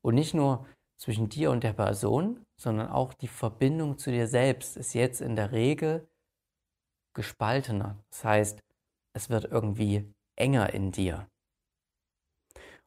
Und 0.03 0.15
nicht 0.15 0.35
nur 0.35 0.67
zwischen 0.97 1.29
dir 1.29 1.51
und 1.51 1.65
der 1.65 1.73
Person, 1.73 2.45
sondern 2.57 2.89
auch 2.89 3.15
die 3.15 3.29
Verbindung 3.29 3.99
zu 3.99 4.11
dir 4.11 4.27
selbst 4.27 4.77
ist 4.77 4.95
jetzt 4.95 5.21
in 5.21 5.37
der 5.37 5.53
Regel 5.53 6.09
gespaltener. 7.15 8.03
Das 8.11 8.25
heißt, 8.25 8.63
es 9.15 9.31
wird 9.31 9.45
irgendwie 9.45 10.13
enger 10.37 10.73
in 10.73 10.93
dir. 10.93 11.29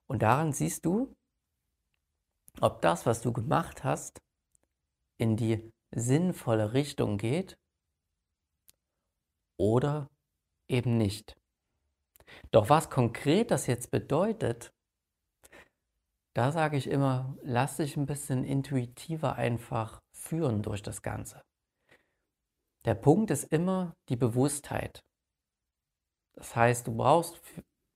Und 0.07 0.21
daran 0.21 0.53
siehst 0.53 0.85
du, 0.85 1.15
ob 2.61 2.81
das, 2.81 3.05
was 3.05 3.21
du 3.21 3.33
gemacht 3.33 3.83
hast, 3.83 4.21
in 5.17 5.35
die 5.35 5.71
sinnvolle 5.91 6.73
Richtung 6.73 7.17
geht 7.17 7.57
oder 9.57 10.09
eben 10.67 10.97
nicht. 10.97 11.35
Doch 12.51 12.69
was 12.69 12.89
konkret 12.89 13.51
das 13.51 13.67
jetzt 13.67 13.91
bedeutet, 13.91 14.73
da 16.35 16.51
sage 16.51 16.77
ich 16.77 16.87
immer, 16.87 17.37
lass 17.43 17.77
dich 17.77 17.95
ein 17.95 18.07
bisschen 18.07 18.43
intuitiver 18.43 19.35
einfach 19.35 20.01
führen 20.11 20.63
durch 20.63 20.81
das 20.81 21.01
Ganze. 21.01 21.43
Der 22.85 22.95
Punkt 22.95 23.31
ist 23.31 23.45
immer 23.45 23.95
die 24.09 24.15
Bewusstheit. 24.15 25.03
Das 26.33 26.55
heißt, 26.55 26.87
du 26.87 26.95
brauchst 26.95 27.39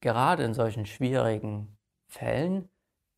gerade 0.01 0.43
in 0.43 0.53
solchen 0.53 0.86
schwierigen 0.86 1.77
Fällen 2.07 2.69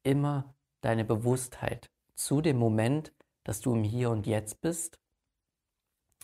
immer 0.04 0.56
deine 0.82 1.04
Bewusstheit 1.04 1.92
zu 2.16 2.42
dem 2.42 2.58
Moment, 2.58 3.14
dass 3.44 3.62
du 3.62 3.74
im 3.74 3.84
Hier 3.84 4.10
und 4.10 4.26
Jetzt 4.26 4.62
bist. 4.62 5.00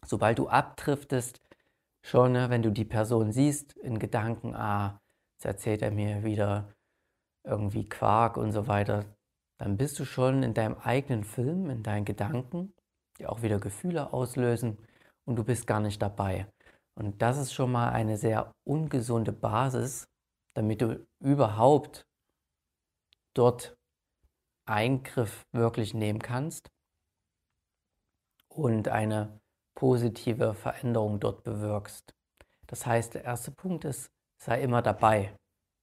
Sobald 0.05 0.39
du 0.39 0.47
abdriftest, 0.47 1.41
schon, 2.05 2.33
ne, 2.33 2.49
wenn 2.49 2.61
du 2.61 2.71
die 2.71 2.85
Person 2.85 3.31
siehst, 3.31 3.73
in 3.77 3.97
Gedanken, 3.97 4.55
ah, 4.55 5.01
jetzt 5.33 5.45
erzählt 5.45 5.81
er 5.81 5.91
mir 5.91 6.23
wieder 6.23 6.71
irgendwie 7.43 7.89
Quark 7.89 8.37
und 8.37 8.51
so 8.51 8.67
weiter, 8.67 9.05
dann 9.59 9.77
bist 9.77 9.97
du 9.99 10.05
schon 10.05 10.43
in 10.43 10.53
deinem 10.53 10.77
eigenen 10.77 11.23
Film, 11.23 11.69
in 11.69 11.81
deinen 11.81 12.05
Gedanken, 12.05 12.73
die 13.17 13.25
auch 13.25 13.41
wieder 13.41 13.59
Gefühle 13.59 14.13
auslösen 14.13 14.77
und 15.25 15.35
du 15.35 15.43
bist 15.43 15.65
gar 15.65 15.79
nicht 15.79 16.01
dabei. 16.01 16.47
Und 16.95 17.21
das 17.21 17.37
ist 17.37 17.53
schon 17.53 17.71
mal 17.71 17.89
eine 17.89 18.17
sehr 18.17 18.51
ungesunde 18.67 19.31
Basis, 19.31 20.07
damit 20.53 20.81
du 20.81 21.05
überhaupt 21.19 22.05
dort 23.33 23.75
Eingriff 24.67 25.43
wirklich 25.51 25.93
nehmen 25.93 26.19
kannst 26.19 26.69
und 28.47 28.89
eine 28.89 29.39
positive 29.75 30.53
Veränderung 30.53 31.19
dort 31.19 31.43
bewirkst. 31.43 32.15
Das 32.67 32.85
heißt, 32.85 33.13
der 33.13 33.23
erste 33.23 33.51
Punkt 33.51 33.85
ist, 33.85 34.09
sei 34.37 34.61
immer 34.61 34.81
dabei, 34.81 35.37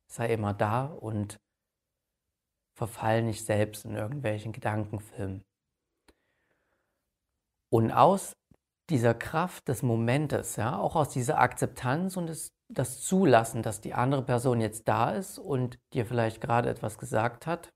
sei 0.06 0.32
immer 0.32 0.54
da 0.54 0.87
und 0.87 1.38
verfall 2.75 3.22
nicht 3.22 3.44
selbst 3.44 3.84
in 3.84 3.94
irgendwelchen 3.94 4.52
Gedankenfilmen. 4.52 5.44
Und 7.70 7.92
aus 7.92 8.37
dieser 8.90 9.14
Kraft 9.14 9.68
des 9.68 9.82
Momentes, 9.82 10.56
ja, 10.56 10.78
auch 10.78 10.96
aus 10.96 11.11
dieser 11.11 11.38
Akzeptanz 11.38 12.16
und 12.16 12.26
das, 12.26 12.52
das 12.68 13.00
Zulassen, 13.02 13.62
dass 13.62 13.80
die 13.80 13.94
andere 13.94 14.22
Person 14.22 14.61
jetzt 14.61 14.88
da 14.88 15.12
ist 15.12 15.38
und 15.38 15.78
dir 15.92 16.04
vielleicht 16.04 16.40
gerade 16.40 16.68
etwas 16.68 16.99
gesagt 16.99 17.46
hat, 17.46 17.72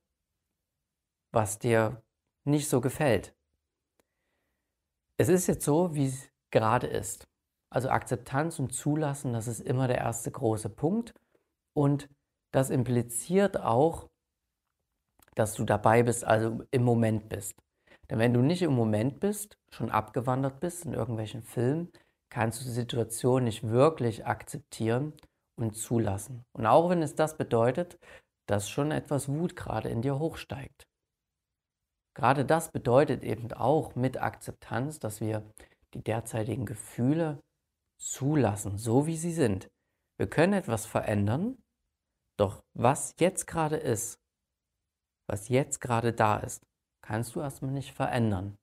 was 1.32 1.58
dir 1.58 2.02
nicht 2.44 2.68
so 2.68 2.80
gefällt. 2.80 3.34
Es 5.18 5.28
ist 5.28 5.46
jetzt 5.46 5.64
so, 5.64 5.94
wie 5.94 6.06
es 6.06 6.30
gerade 6.50 6.86
ist. 6.86 7.26
Also 7.72 7.88
Akzeptanz 7.88 8.58
und 8.58 8.72
Zulassen, 8.72 9.32
das 9.32 9.48
ist 9.48 9.60
immer 9.60 9.88
der 9.88 9.98
erste 9.98 10.30
große 10.30 10.68
Punkt. 10.68 11.14
Und 11.74 12.08
das 12.52 12.70
impliziert 12.70 13.60
auch, 13.60 14.08
dass 15.34 15.54
du 15.54 15.64
dabei 15.64 16.02
bist, 16.02 16.24
also 16.24 16.62
im 16.70 16.82
Moment 16.82 17.28
bist. 17.28 17.54
Denn 18.08 18.18
wenn 18.18 18.32
du 18.32 18.40
nicht 18.40 18.62
im 18.62 18.72
Moment 18.72 19.20
bist, 19.20 19.58
schon 19.70 19.90
abgewandert 19.90 20.60
bist 20.60 20.84
in 20.84 20.94
irgendwelchen 20.94 21.42
Filmen, 21.42 21.90
kannst 22.30 22.60
du 22.60 22.64
die 22.64 22.70
Situation 22.70 23.44
nicht 23.44 23.68
wirklich 23.68 24.26
akzeptieren 24.26 25.12
und 25.58 25.76
zulassen. 25.76 26.44
Und 26.56 26.66
auch 26.66 26.88
wenn 26.88 27.02
es 27.02 27.14
das 27.14 27.36
bedeutet, 27.36 27.98
dass 28.46 28.70
schon 28.70 28.92
etwas 28.92 29.28
Wut 29.28 29.56
gerade 29.56 29.88
in 29.88 30.02
dir 30.02 30.18
hochsteigt. 30.18 30.85
Gerade 32.16 32.46
das 32.46 32.72
bedeutet 32.72 33.22
eben 33.22 33.52
auch 33.52 33.94
mit 33.94 34.16
Akzeptanz, 34.16 34.98
dass 34.98 35.20
wir 35.20 35.42
die 35.92 36.02
derzeitigen 36.02 36.64
Gefühle 36.64 37.42
zulassen, 37.98 38.78
so 38.78 39.06
wie 39.06 39.18
sie 39.18 39.34
sind. 39.34 39.70
Wir 40.16 40.26
können 40.26 40.54
etwas 40.54 40.86
verändern, 40.86 41.62
doch 42.38 42.64
was 42.72 43.14
jetzt 43.20 43.46
gerade 43.46 43.76
ist, 43.76 44.18
was 45.28 45.50
jetzt 45.50 45.82
gerade 45.82 46.14
da 46.14 46.38
ist, 46.38 46.62
kannst 47.02 47.34
du 47.34 47.40
erstmal 47.40 47.72
nicht 47.72 47.92
verändern. 47.92 48.56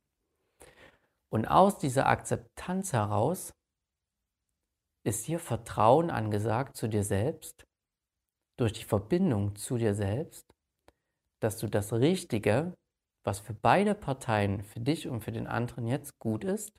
Und 1.29 1.45
aus 1.45 1.77
dieser 1.77 2.07
Akzeptanz 2.07 2.91
heraus 2.91 3.53
ist 5.05 5.25
hier 5.25 5.39
Vertrauen 5.39 6.09
angesagt 6.09 6.75
zu 6.75 6.87
dir 6.87 7.03
selbst, 7.03 7.67
durch 8.57 8.73
die 8.73 8.83
Verbindung 8.83 9.55
zu 9.55 9.77
dir 9.77 9.93
selbst, 9.93 10.55
dass 11.39 11.59
du 11.59 11.67
das 11.67 11.93
Richtige, 11.93 12.73
was 13.23 13.39
für 13.39 13.53
beide 13.53 13.95
Parteien, 13.95 14.63
für 14.63 14.79
dich 14.79 15.07
und 15.07 15.21
für 15.21 15.31
den 15.31 15.47
anderen 15.47 15.87
jetzt 15.87 16.19
gut 16.19 16.43
ist, 16.43 16.73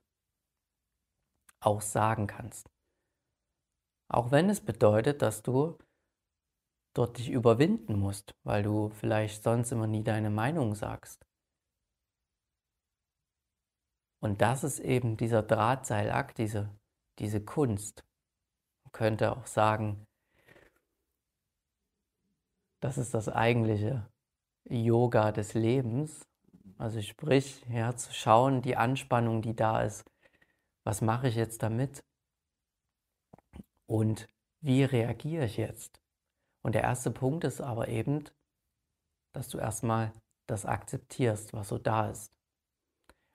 auch 1.61 1.81
sagen 1.81 2.27
kannst. 2.27 2.71
Auch 4.09 4.31
wenn 4.31 4.51
es 4.51 4.61
bedeutet, 4.61 5.23
dass 5.23 5.43
du 5.43 5.79
dort 6.95 7.19
dich 7.19 7.31
überwinden 7.31 7.99
musst, 7.99 8.35
weil 8.45 8.63
du 8.63 8.91
vielleicht 8.91 9.43
sonst 9.43 9.73
immer 9.73 9.87
nie 9.87 10.05
deine 10.05 10.31
Meinung 10.31 10.75
sagst. 10.75 11.27
Und 14.21 14.41
das 14.41 14.65
ist 14.65 14.79
eben 14.79 15.17
dieser 15.17 15.43
Drahtseilakt, 15.43 16.39
diese, 16.39 16.71
diese 17.19 17.45
Kunst. 17.45 18.05
Man 18.85 18.93
könnte 18.93 19.37
auch 19.37 19.47
sagen, 19.47 20.07
das 22.81 22.97
ist 22.97 23.15
das 23.15 23.29
eigentliche 23.29 24.09
Yoga 24.69 25.33
des 25.33 25.55
Lebens. 25.55 26.27
Also 26.79 27.01
sprich, 27.03 27.65
ja, 27.69 27.95
zu 27.97 28.13
schauen, 28.13 28.63
die 28.63 28.77
Anspannung, 28.77 29.43
die 29.43 29.55
da 29.55 29.83
ist, 29.83 30.05
was 30.85 31.01
mache 31.01 31.29
ich 31.29 31.37
jetzt 31.37 31.63
damit? 31.63 32.05
Und 33.87 34.29
wie 34.61 34.85
reagiere 34.85 35.45
ich 35.45 35.57
jetzt? 35.57 36.01
Und 36.63 36.75
der 36.75 36.83
erste 36.83 37.11
Punkt 37.11 37.45
ist 37.45 37.61
aber 37.61 37.89
eben, 37.89 38.25
dass 39.33 39.49
du 39.49 39.59
erstmal 39.59 40.13
das 40.47 40.67
akzeptierst, 40.67 41.53
was 41.53 41.69
so 41.69 41.79
da 41.79 42.11
ist. 42.11 42.33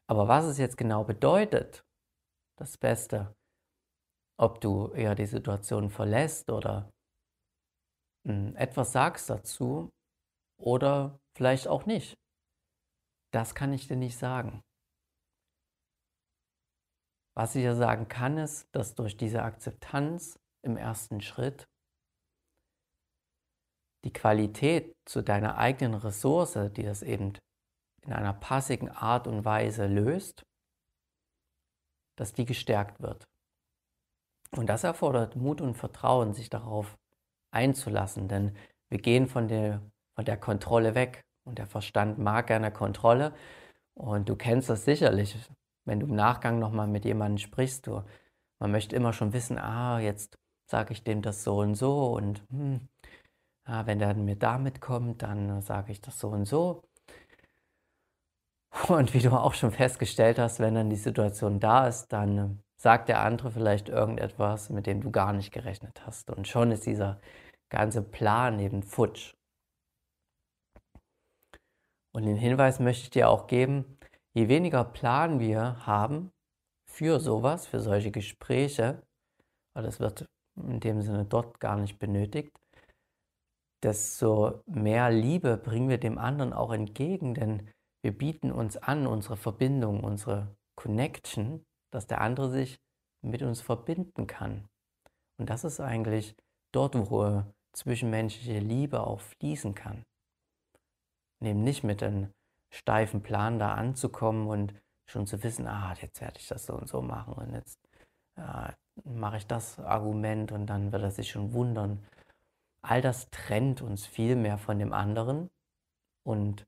Aber 0.08 0.28
was 0.28 0.46
es 0.46 0.58
jetzt 0.58 0.78
genau 0.78 1.04
bedeutet, 1.04 1.86
das 2.58 2.78
Beste, 2.78 3.36
ob 4.38 4.60
du 4.60 4.92
eher 4.94 5.16
die 5.16 5.26
Situation 5.26 5.90
verlässt 5.90 6.50
oder 6.50 6.92
hm, 8.26 8.56
etwas 8.56 8.92
sagst 8.92 9.30
dazu 9.30 9.92
oder 10.58 11.20
vielleicht 11.36 11.68
auch 11.68 11.86
nicht, 11.86 12.18
das 13.32 13.56
kann 13.56 13.74
ich 13.74 13.88
dir 13.88 13.96
nicht 13.96 14.18
sagen. 14.18 14.64
Was 17.36 17.56
ich 17.56 17.64
ja 17.64 17.76
sagen 17.76 18.08
kann, 18.08 18.38
ist, 18.38 18.68
dass 18.74 18.96
durch 18.96 19.16
diese 19.16 19.44
Akzeptanz 19.44 20.40
im 20.62 20.78
ersten 20.78 21.22
Schritt 21.22 21.70
die 24.04 24.14
Qualität 24.14 24.96
zu 25.06 25.22
deiner 25.22 25.58
eigenen 25.58 25.94
Ressource, 25.94 26.58
die 26.76 26.84
das 26.84 27.02
eben 27.02 27.34
in 28.02 28.14
einer 28.14 28.34
passigen 28.34 28.90
Art 28.90 29.28
und 29.28 29.46
Weise 29.46 29.88
löst, 29.88 30.44
dass 32.18 32.34
die 32.34 32.46
gestärkt 32.46 33.02
wird. 33.02 33.26
Und 34.52 34.68
das 34.68 34.84
erfordert 34.84 35.36
Mut 35.36 35.62
und 35.62 35.76
Vertrauen, 35.76 36.34
sich 36.34 36.50
darauf 36.50 36.98
einzulassen, 37.52 38.28
denn 38.28 38.58
wir 38.90 39.00
gehen 39.00 39.28
von 39.28 39.48
der, 39.48 39.82
von 40.16 40.26
der 40.26 40.38
Kontrolle 40.38 40.96
weg 40.96 41.24
und 41.50 41.58
der 41.60 41.68
Verstand 41.68 42.18
mag 42.20 42.48
gerne 42.48 42.72
Kontrolle 42.72 43.34
und 43.96 44.30
du 44.30 44.36
kennst 44.36 44.70
das 44.70 44.86
sicherlich, 44.86 45.36
wenn 45.86 46.00
du 46.00 46.08
im 46.08 46.16
Nachgang 46.16 46.60
nochmal 46.60 46.88
mit 46.88 47.06
jemandem 47.06 47.40
sprichst, 47.40 47.88
du, 47.88 48.04
man 48.60 48.72
möchte 48.72 48.96
immer 48.96 49.14
schon 49.14 49.34
wissen, 49.34 49.58
ah, 49.58 50.00
jetzt 50.00 50.38
sage 50.70 50.94
ich 50.94 51.04
dem 51.04 51.22
das 51.22 51.44
so 51.44 51.58
und 51.60 51.76
so 51.76 52.14
und 52.14 52.44
hm, 52.52 52.88
ah, 53.66 53.86
wenn 53.86 54.00
der 54.00 54.14
mir 54.16 54.36
damit 54.36 54.82
kommt, 54.82 55.24
dann 55.24 55.62
sage 55.62 55.92
ich 55.92 56.02
das 56.02 56.20
so 56.20 56.30
und 56.30 56.46
so. 56.46 56.84
Und 58.88 59.14
wie 59.14 59.20
du 59.20 59.32
auch 59.32 59.54
schon 59.56 59.72
festgestellt 59.72 60.40
hast, 60.40 60.60
wenn 60.60 60.76
dann 60.76 60.90
die 60.90 60.96
Situation 60.96 61.60
da 61.60 61.88
ist, 61.88 62.08
dann 62.14 62.62
sagt 62.78 63.10
der 63.10 63.22
andere 63.22 63.52
vielleicht 63.52 63.90
irgendetwas, 63.90 64.70
mit 64.70 64.86
dem 64.88 65.02
du 65.02 65.12
gar 65.12 65.34
nicht 65.34 65.52
gerechnet 65.52 66.06
hast. 66.06 66.30
Und 66.30 66.48
schon 66.48 66.72
ist 66.72 66.86
dieser 66.86 67.20
ganze 67.70 68.02
Plan 68.02 68.60
eben 68.60 68.84
futsch. 68.84 69.34
Und 72.12 72.26
den 72.26 72.38
Hinweis 72.38 72.80
möchte 72.80 73.04
ich 73.04 73.10
dir 73.10 73.30
auch 73.30 73.48
geben, 73.48 73.98
je 74.34 74.48
weniger 74.48 74.84
Plan 74.84 75.40
wir 75.40 75.86
haben 75.86 76.32
für 76.86 77.20
sowas, 77.20 77.68
für 77.68 77.80
solche 77.80 78.12
Gespräche, 78.12 79.04
weil 79.74 79.84
das 79.84 80.00
wird 80.00 80.26
in 80.56 80.80
dem 80.80 81.02
Sinne 81.02 81.26
dort 81.26 81.60
gar 81.60 81.78
nicht 81.78 82.00
benötigt, 82.00 82.60
desto 83.84 84.62
mehr 84.66 85.10
Liebe 85.10 85.58
bringen 85.58 85.90
wir 85.90 86.00
dem 86.00 86.18
anderen 86.18 86.54
auch 86.54 86.74
entgegen, 86.74 87.34
denn 87.34 87.70
wir 88.02 88.18
bieten 88.18 88.52
uns 88.52 88.78
an, 88.78 89.08
unsere 89.08 89.38
Verbindung, 89.38 90.04
unsere 90.04 90.56
Connection, 90.76 91.66
dass 91.92 92.08
der 92.08 92.22
andere 92.22 92.50
sich 92.50 92.80
mit 93.22 93.42
uns 93.42 93.62
verbinden 93.62 94.28
kann. 94.28 94.68
Und 95.38 95.50
das 95.50 95.64
ist 95.64 95.80
eigentlich 95.80 96.36
dort, 96.74 96.96
wo 97.10 97.44
zwischenmenschliche 97.74 98.60
Liebe 98.60 99.06
auch 99.06 99.22
fließen 99.22 99.76
kann. 99.76 100.04
Neben 101.40 101.64
nicht 101.64 101.84
mit 101.84 102.04
einem 102.04 102.34
steifen 102.72 103.24
Plan 103.24 103.60
da 103.60 103.74
anzukommen 103.74 104.48
und 104.48 104.74
schon 105.08 105.26
zu 105.26 105.42
wissen, 105.44 105.68
ah, 105.68 105.96
jetzt 106.02 106.22
werde 106.22 106.40
ich 106.40 106.48
das 106.48 106.66
so 106.66 106.74
und 106.74 106.88
so 106.88 107.02
machen 107.02 107.34
und 107.34 107.54
jetzt 107.54 107.80
äh, 108.36 108.72
mache 109.04 109.38
ich 109.38 109.48
das 109.48 109.80
Argument 109.80 110.52
und 110.52 110.68
dann 110.68 110.92
wird 110.92 111.04
er 111.04 111.12
sich 111.12 111.32
schon 111.32 111.54
wundern. 111.54 112.06
All 112.82 113.02
das 113.02 113.30
trennt 113.32 113.82
uns 113.82 114.06
viel 114.06 114.36
mehr 114.36 114.58
von 114.58 114.80
dem 114.80 114.94
anderen 114.94 115.50
und 116.24 116.66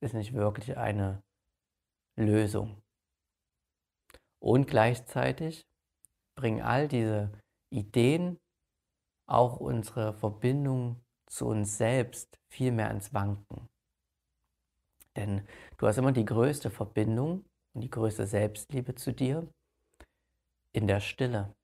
ist 0.00 0.14
nicht 0.14 0.34
wirklich 0.34 0.76
eine 0.76 1.22
Lösung. 2.16 2.82
Und 4.40 4.66
gleichzeitig 4.66 5.66
bringen 6.36 6.62
all 6.62 6.88
diese 6.88 7.30
Ideen 7.70 8.38
auch 9.26 9.58
unsere 9.58 10.12
Verbindung 10.12 11.02
zu 11.26 11.46
uns 11.46 11.78
selbst 11.78 12.38
viel 12.50 12.72
mehr 12.72 12.90
ins 12.90 13.14
Wanken. 13.14 13.68
Denn 15.16 15.46
du 15.78 15.86
hast 15.86 15.98
immer 15.98 16.12
die 16.12 16.24
größte 16.24 16.70
Verbindung 16.70 17.44
und 17.72 17.82
die 17.82 17.90
größte 17.90 18.26
Selbstliebe 18.26 18.94
zu 18.94 19.12
dir 19.12 19.48
in 20.72 20.86
der 20.86 21.00
Stille. 21.00 21.54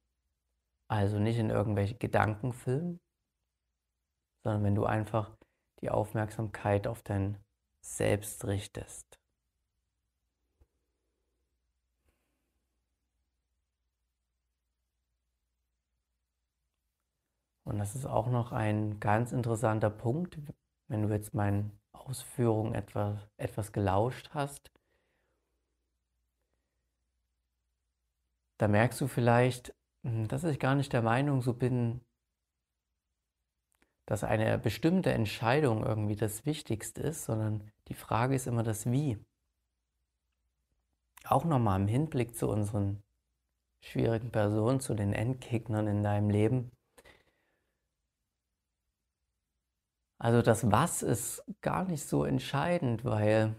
Also 0.87 1.19
nicht 1.19 1.37
in 1.37 1.49
irgendwelche 1.49 1.95
Gedankenfilmen, 1.95 2.99
sondern 4.43 4.63
wenn 4.63 4.75
du 4.75 4.85
einfach 4.85 5.37
die 5.81 5.89
Aufmerksamkeit 5.89 6.87
auf 6.87 7.01
dein 7.03 7.37
Selbst 7.81 8.45
richtest. 8.45 9.19
Und 17.63 17.79
das 17.79 17.95
ist 17.95 18.05
auch 18.05 18.27
noch 18.27 18.51
ein 18.51 18.99
ganz 18.99 19.31
interessanter 19.31 19.89
Punkt, 19.89 20.37
wenn 20.87 21.03
du 21.03 21.09
jetzt 21.09 21.33
meinen 21.33 21.80
Ausführungen 22.01 22.73
etwas, 22.73 23.27
etwas 23.37 23.71
gelauscht 23.71 24.29
hast. 24.33 24.71
Da 28.57 28.67
merkst 28.67 29.01
du 29.01 29.07
vielleicht, 29.07 29.73
hm, 30.03 30.27
dass 30.27 30.43
ich 30.43 30.59
gar 30.59 30.75
nicht 30.75 30.93
der 30.93 31.01
Meinung 31.01 31.41
so 31.41 31.53
bin, 31.53 32.01
dass 34.05 34.23
eine 34.23 34.57
bestimmte 34.57 35.13
Entscheidung 35.13 35.83
irgendwie 35.83 36.15
das 36.15 36.45
Wichtigste 36.45 37.01
ist, 37.01 37.25
sondern 37.25 37.71
die 37.87 37.93
Frage 37.93 38.35
ist 38.35 38.47
immer 38.47 38.63
das 38.63 38.91
Wie. 38.91 39.17
Auch 41.23 41.45
nochmal 41.45 41.79
im 41.79 41.87
Hinblick 41.87 42.35
zu 42.35 42.49
unseren 42.49 43.03
schwierigen 43.81 44.31
Personen, 44.31 44.79
zu 44.79 44.95
den 44.95 45.13
Endgegnern 45.13 45.87
in 45.87 46.03
deinem 46.03 46.29
Leben. 46.29 46.71
Also 50.23 50.43
das 50.43 50.71
Was 50.71 51.01
ist 51.01 51.43
gar 51.61 51.85
nicht 51.85 52.07
so 52.07 52.25
entscheidend, 52.25 53.03
weil 53.03 53.55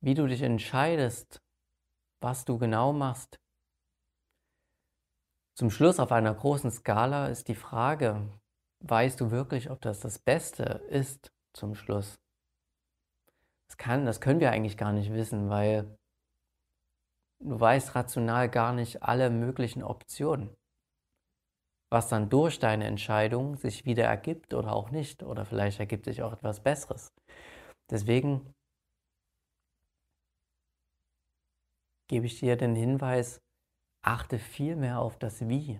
wie 0.00 0.14
du 0.14 0.26
dich 0.26 0.40
entscheidest, 0.40 1.42
was 2.22 2.46
du 2.46 2.56
genau 2.56 2.94
machst. 2.94 3.38
Zum 5.54 5.70
Schluss 5.70 6.00
auf 6.00 6.12
einer 6.12 6.34
großen 6.34 6.70
Skala 6.70 7.26
ist 7.26 7.48
die 7.48 7.54
Frage, 7.54 8.26
weißt 8.80 9.20
du 9.20 9.30
wirklich, 9.30 9.70
ob 9.70 9.82
das 9.82 10.00
das 10.00 10.18
Beste 10.18 10.82
ist 10.88 11.30
zum 11.52 11.74
Schluss? 11.74 12.18
Das, 13.68 13.76
kann, 13.76 14.06
das 14.06 14.22
können 14.22 14.40
wir 14.40 14.50
eigentlich 14.50 14.78
gar 14.78 14.92
nicht 14.92 15.12
wissen, 15.12 15.50
weil 15.50 15.98
du 17.40 17.60
weißt 17.60 17.94
rational 17.94 18.48
gar 18.48 18.72
nicht 18.72 19.02
alle 19.02 19.28
möglichen 19.28 19.82
Optionen. 19.82 20.56
Was 21.94 22.08
dann 22.08 22.28
durch 22.28 22.58
deine 22.58 22.86
Entscheidung 22.86 23.54
sich 23.54 23.84
wieder 23.84 24.06
ergibt 24.06 24.52
oder 24.52 24.72
auch 24.72 24.90
nicht. 24.90 25.22
Oder 25.22 25.44
vielleicht 25.44 25.78
ergibt 25.78 26.06
sich 26.06 26.24
auch 26.24 26.32
etwas 26.32 26.60
Besseres. 26.60 27.12
Deswegen 27.88 28.52
gebe 32.08 32.26
ich 32.26 32.40
dir 32.40 32.56
den 32.56 32.74
Hinweis, 32.74 33.40
achte 34.02 34.40
viel 34.40 34.74
mehr 34.74 34.98
auf 34.98 35.20
das 35.20 35.48
Wie. 35.48 35.78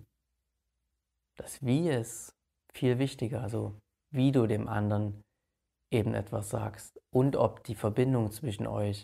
Das 1.37 1.61
Wie 1.65 1.91
ist 1.91 2.33
viel 2.73 3.01
wichtiger, 3.01 3.43
also 3.43 3.75
wie 4.13 4.31
du 4.31 4.47
dem 4.47 4.69
anderen 4.69 5.21
eben 5.91 6.15
etwas 6.15 6.49
sagst 6.49 6.97
und 7.11 7.35
ob 7.35 7.65
die 7.65 7.75
Verbindung 7.75 8.31
zwischen 8.31 8.69
euch 8.69 9.03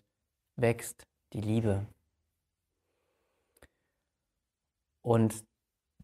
wächst, 0.55 1.03
die 1.33 1.41
Liebe. 1.41 1.89
Und 5.03 5.50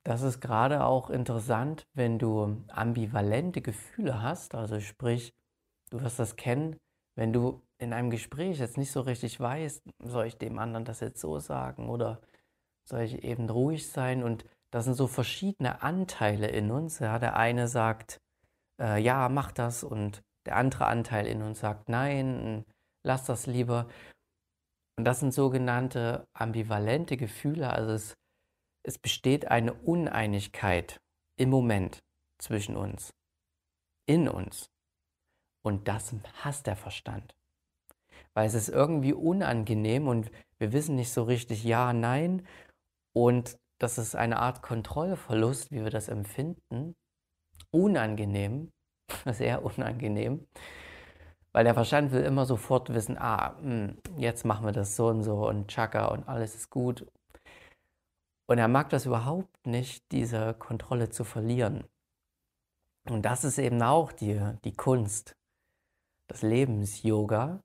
das 0.06 0.22
ist 0.22 0.40
gerade 0.40 0.84
auch 0.84 1.10
interessant, 1.10 1.84
wenn 1.92 2.20
du 2.20 2.64
ambivalente 2.68 3.60
Gefühle 3.60 4.22
hast, 4.22 4.54
also 4.54 4.78
sprich, 4.78 5.34
du 5.90 6.00
wirst 6.00 6.20
das 6.20 6.36
kennen, 6.36 6.76
wenn 7.16 7.32
du 7.32 7.60
in 7.78 7.92
einem 7.92 8.10
Gespräch 8.10 8.60
jetzt 8.60 8.78
nicht 8.78 8.92
so 8.92 9.00
richtig 9.00 9.40
weißt, 9.40 9.82
soll 10.04 10.26
ich 10.26 10.38
dem 10.38 10.60
anderen 10.60 10.84
das 10.84 11.00
jetzt 11.00 11.20
so 11.20 11.40
sagen 11.40 11.88
oder 11.88 12.20
soll 12.84 13.00
ich 13.00 13.24
eben 13.24 13.50
ruhig 13.50 13.90
sein 13.90 14.22
und 14.22 14.44
das 14.70 14.84
sind 14.84 14.94
so 14.94 15.08
verschiedene 15.08 15.82
Anteile 15.82 16.46
in 16.48 16.70
uns. 16.70 17.00
Ja, 17.00 17.18
der 17.18 17.34
eine 17.36 17.66
sagt, 17.66 18.20
äh, 18.80 19.02
ja, 19.02 19.28
mach 19.28 19.50
das 19.50 19.82
und 19.82 20.22
der 20.46 20.56
andere 20.56 20.86
Anteil 20.86 21.26
in 21.26 21.42
uns 21.42 21.60
sagt, 21.60 21.88
nein, 21.88 22.64
lass 23.02 23.24
das 23.24 23.46
lieber. 23.46 23.88
Und 24.96 25.04
das 25.04 25.18
sind 25.20 25.34
sogenannte 25.34 26.28
ambivalente 26.32 27.16
Gefühle. 27.16 27.70
Also 27.70 27.92
es, 27.92 28.16
es 28.86 28.98
besteht 28.98 29.48
eine 29.50 29.74
Uneinigkeit 29.74 31.00
im 31.36 31.50
Moment 31.50 32.04
zwischen 32.38 32.76
uns, 32.76 33.12
in 34.06 34.28
uns. 34.28 34.70
Und 35.64 35.88
das 35.88 36.14
hasst 36.44 36.68
der 36.68 36.76
Verstand. 36.76 37.34
Weil 38.32 38.46
es 38.46 38.54
ist 38.54 38.68
irgendwie 38.68 39.12
unangenehm 39.12 40.06
und 40.06 40.30
wir 40.58 40.72
wissen 40.72 40.94
nicht 40.94 41.12
so 41.12 41.24
richtig 41.24 41.64
ja, 41.64 41.92
nein. 41.92 42.46
Und 43.12 43.58
das 43.78 43.98
ist 43.98 44.14
eine 44.14 44.38
Art 44.38 44.62
Kontrollverlust, 44.62 45.72
wie 45.72 45.82
wir 45.82 45.90
das 45.90 46.08
empfinden. 46.08 46.94
Unangenehm, 47.72 48.70
sehr 49.26 49.64
unangenehm. 49.64 50.46
Weil 51.50 51.64
der 51.64 51.74
Verstand 51.74 52.12
will 52.12 52.22
immer 52.22 52.46
sofort 52.46 52.94
wissen, 52.94 53.18
ah, 53.18 53.58
hm, 53.58 53.98
jetzt 54.16 54.44
machen 54.44 54.64
wir 54.64 54.72
das 54.72 54.94
so 54.94 55.08
und 55.08 55.24
so 55.24 55.48
und 55.48 55.66
Chaka 55.68 56.06
und 56.06 56.28
alles 56.28 56.54
ist 56.54 56.70
gut. 56.70 57.04
Und 58.46 58.58
er 58.58 58.68
mag 58.68 58.90
das 58.90 59.06
überhaupt 59.06 59.66
nicht, 59.66 60.10
diese 60.12 60.54
Kontrolle 60.54 61.10
zu 61.10 61.24
verlieren. 61.24 61.84
Und 63.08 63.22
das 63.22 63.44
ist 63.44 63.58
eben 63.58 63.82
auch 63.82 64.12
die, 64.12 64.40
die 64.64 64.74
Kunst 64.74 65.36
des 66.30 66.42
Lebens-Yoga, 66.42 67.62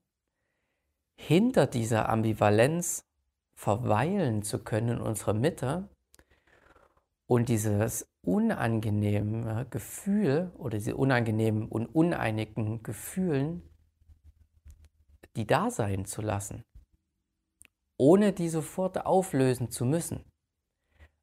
hinter 1.16 1.68
dieser 1.68 2.10
Ambivalenz 2.10 3.06
verweilen 3.54 4.42
zu 4.42 4.64
können 4.64 4.90
in 4.90 5.02
unserer 5.02 5.34
Mitte 5.34 5.88
und 7.28 7.48
dieses 7.48 8.08
unangenehme 8.24 9.68
Gefühl 9.70 10.52
oder 10.58 10.78
diese 10.78 10.96
unangenehmen 10.96 11.68
und 11.68 11.88
uneinigen 11.88 12.82
Gefühlen 12.82 13.72
die 15.36 15.48
da 15.48 15.72
sein 15.72 16.06
zu 16.06 16.22
lassen, 16.22 16.64
ohne 17.98 18.34
die 18.34 18.50
sofort 18.50 19.06
auflösen 19.06 19.72
zu 19.72 19.86
müssen. 19.86 20.31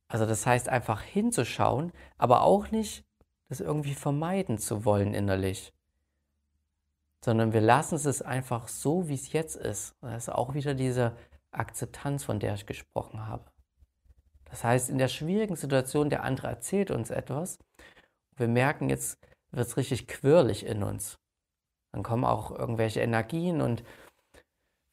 Also 0.09 0.27
das 0.27 0.47
heißt 0.47 0.69
einfach 0.69 1.03
hinzuschauen, 1.03 1.93
aber 2.17 2.43
auch 2.43 2.71
nicht 2.71 3.05
das 3.49 3.61
irgendwie 3.61 3.95
vermeiden 3.95 4.59
zu 4.59 4.85
wollen 4.85 5.15
innerlich, 5.15 5.73
sondern 7.25 7.53
wir 7.53 7.61
lassen 7.61 7.95
es 7.95 8.23
einfach 8.23 8.69
so, 8.69 9.09
wie 9.09 9.15
es 9.15 9.33
jetzt 9.33 9.57
ist. 9.57 9.97
Das 10.01 10.25
ist 10.25 10.29
auch 10.29 10.55
wieder 10.55 10.75
diese 10.75 11.17
Akzeptanz, 11.51 12.25
von 12.25 12.41
der 12.41 12.55
ich 12.55 12.67
gesprochen 12.67 13.27
habe. 13.27 13.45
Das 14.45 14.65
heißt, 14.65 14.89
in 14.89 14.99
der 14.99 15.09
schwierigen 15.09 15.57
Situation, 15.57 16.11
der 16.11 16.23
andere 16.23 16.49
erzählt 16.49 16.91
uns 16.91 17.11
etwas, 17.11 17.59
wir 18.37 18.49
merken, 18.49 18.89
jetzt 18.89 19.19
wird 19.51 19.67
es 19.67 19.77
richtig 19.77 20.09
quirlig 20.09 20.65
in 20.65 20.83
uns. 20.83 21.19
Dann 21.93 22.03
kommen 22.03 22.25
auch 22.25 22.51
irgendwelche 22.51 23.01
Energien 23.01 23.61
und 23.61 23.83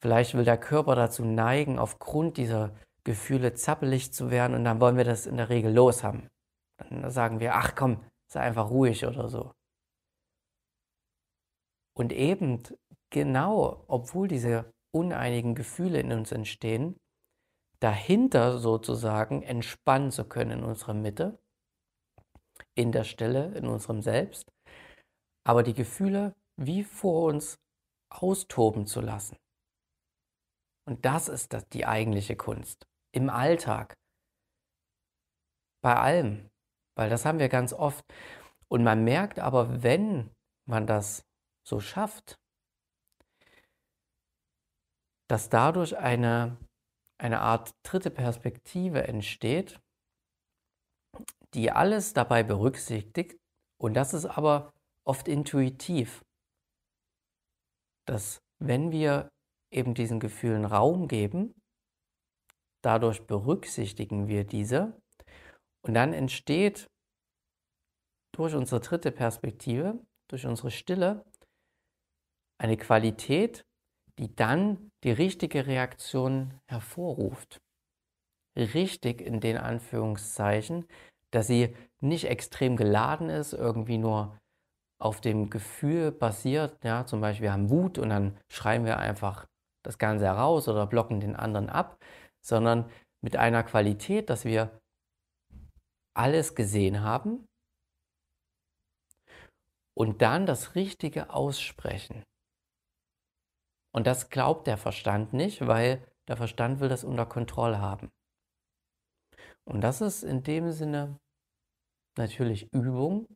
vielleicht 0.00 0.34
will 0.34 0.44
der 0.44 0.58
Körper 0.58 0.94
dazu 0.94 1.24
neigen, 1.24 1.78
aufgrund 1.78 2.36
dieser 2.36 2.72
Gefühle 3.06 3.54
zappelig 3.54 4.12
zu 4.12 4.32
werden 4.32 4.54
und 4.56 4.64
dann 4.64 4.80
wollen 4.80 4.96
wir 4.96 5.04
das 5.04 5.26
in 5.26 5.36
der 5.36 5.48
Regel 5.48 5.72
loshaben. 5.72 6.28
Dann 6.76 7.08
sagen 7.08 7.38
wir, 7.38 7.54
ach 7.54 7.76
komm, 7.76 8.04
sei 8.30 8.40
einfach 8.40 8.68
ruhig 8.68 9.06
oder 9.06 9.28
so. 9.28 9.52
Und 11.96 12.12
eben 12.12 12.64
genau, 13.10 13.84
obwohl 13.86 14.26
diese 14.26 14.72
uneinigen 14.92 15.54
Gefühle 15.54 16.00
in 16.00 16.10
uns 16.10 16.32
entstehen, 16.32 16.98
dahinter 17.78 18.58
sozusagen 18.58 19.42
entspannen 19.42 20.10
zu 20.10 20.24
können 20.24 20.58
in 20.58 20.64
unserer 20.64 20.94
Mitte, 20.94 21.38
in 22.74 22.90
der 22.90 23.04
Stille, 23.04 23.54
in 23.54 23.68
unserem 23.68 24.02
Selbst, 24.02 24.50
aber 25.46 25.62
die 25.62 25.74
Gefühle 25.74 26.34
wie 26.56 26.82
vor 26.82 27.28
uns 27.28 27.60
austoben 28.10 28.86
zu 28.86 29.00
lassen. 29.00 29.36
Und 30.88 31.04
das 31.04 31.28
ist 31.28 31.52
das, 31.52 31.68
die 31.68 31.86
eigentliche 31.86 32.34
Kunst. 32.34 32.86
Im 33.16 33.30
Alltag. 33.30 33.94
Bei 35.82 35.96
allem. 35.96 36.50
Weil 36.96 37.08
das 37.08 37.24
haben 37.24 37.38
wir 37.38 37.48
ganz 37.48 37.72
oft. 37.72 38.04
Und 38.68 38.84
man 38.84 39.04
merkt 39.04 39.38
aber, 39.38 39.82
wenn 39.82 40.30
man 40.68 40.86
das 40.86 41.24
so 41.66 41.80
schafft, 41.80 42.36
dass 45.28 45.48
dadurch 45.48 45.96
eine, 45.96 46.58
eine 47.16 47.40
Art 47.40 47.70
dritte 47.84 48.10
Perspektive 48.10 49.08
entsteht, 49.08 49.80
die 51.54 51.70
alles 51.70 52.12
dabei 52.12 52.42
berücksichtigt. 52.42 53.38
Und 53.80 53.94
das 53.94 54.12
ist 54.12 54.26
aber 54.26 54.74
oft 55.04 55.26
intuitiv, 55.26 56.22
dass 58.04 58.42
wenn 58.58 58.92
wir 58.92 59.30
eben 59.70 59.94
diesen 59.94 60.20
Gefühlen 60.20 60.66
Raum 60.66 61.08
geben, 61.08 61.54
dadurch 62.86 63.26
berücksichtigen 63.26 64.28
wir 64.28 64.44
diese 64.44 64.92
und 65.84 65.94
dann 65.94 66.12
entsteht 66.12 66.88
durch 68.32 68.54
unsere 68.54 68.80
dritte 68.80 69.10
Perspektive, 69.10 69.98
durch 70.30 70.46
unsere 70.46 70.70
Stille, 70.70 71.24
eine 72.58 72.76
Qualität, 72.76 73.64
die 74.20 74.32
dann 74.36 74.92
die 75.02 75.10
richtige 75.10 75.66
Reaktion 75.66 76.54
hervorruft. 76.68 77.60
Richtig 78.56 79.20
in 79.20 79.40
den 79.40 79.56
Anführungszeichen, 79.56 80.86
dass 81.32 81.48
sie 81.48 81.74
nicht 82.00 82.26
extrem 82.26 82.76
geladen 82.76 83.30
ist, 83.30 83.52
irgendwie 83.52 83.98
nur 83.98 84.38
auf 85.02 85.20
dem 85.20 85.50
Gefühl 85.50 86.12
basiert. 86.12 86.82
Ja, 86.84 87.04
zum 87.04 87.20
Beispiel, 87.20 87.46
wir 87.46 87.52
haben 87.52 87.68
Wut 87.68 87.98
und 87.98 88.10
dann 88.10 88.38
schreien 88.48 88.84
wir 88.84 88.98
einfach 88.98 89.46
das 89.84 89.98
Ganze 89.98 90.26
heraus 90.26 90.68
oder 90.68 90.86
blocken 90.86 91.20
den 91.20 91.36
anderen 91.36 91.68
ab, 91.68 91.98
sondern 92.46 92.90
mit 93.22 93.36
einer 93.36 93.64
Qualität, 93.64 94.30
dass 94.30 94.44
wir 94.44 94.80
alles 96.14 96.54
gesehen 96.54 97.02
haben 97.02 97.46
und 99.94 100.22
dann 100.22 100.46
das 100.46 100.74
Richtige 100.74 101.30
aussprechen. 101.30 102.22
Und 103.92 104.06
das 104.06 104.30
glaubt 104.30 104.66
der 104.66 104.78
Verstand 104.78 105.32
nicht, 105.32 105.66
weil 105.66 106.06
der 106.28 106.36
Verstand 106.36 106.80
will 106.80 106.88
das 106.88 107.02
unter 107.02 107.26
Kontrolle 107.26 107.80
haben. 107.80 108.10
Und 109.64 109.80
das 109.80 110.00
ist 110.00 110.22
in 110.22 110.42
dem 110.42 110.70
Sinne 110.70 111.18
natürlich 112.16 112.72
Übung. 112.72 113.26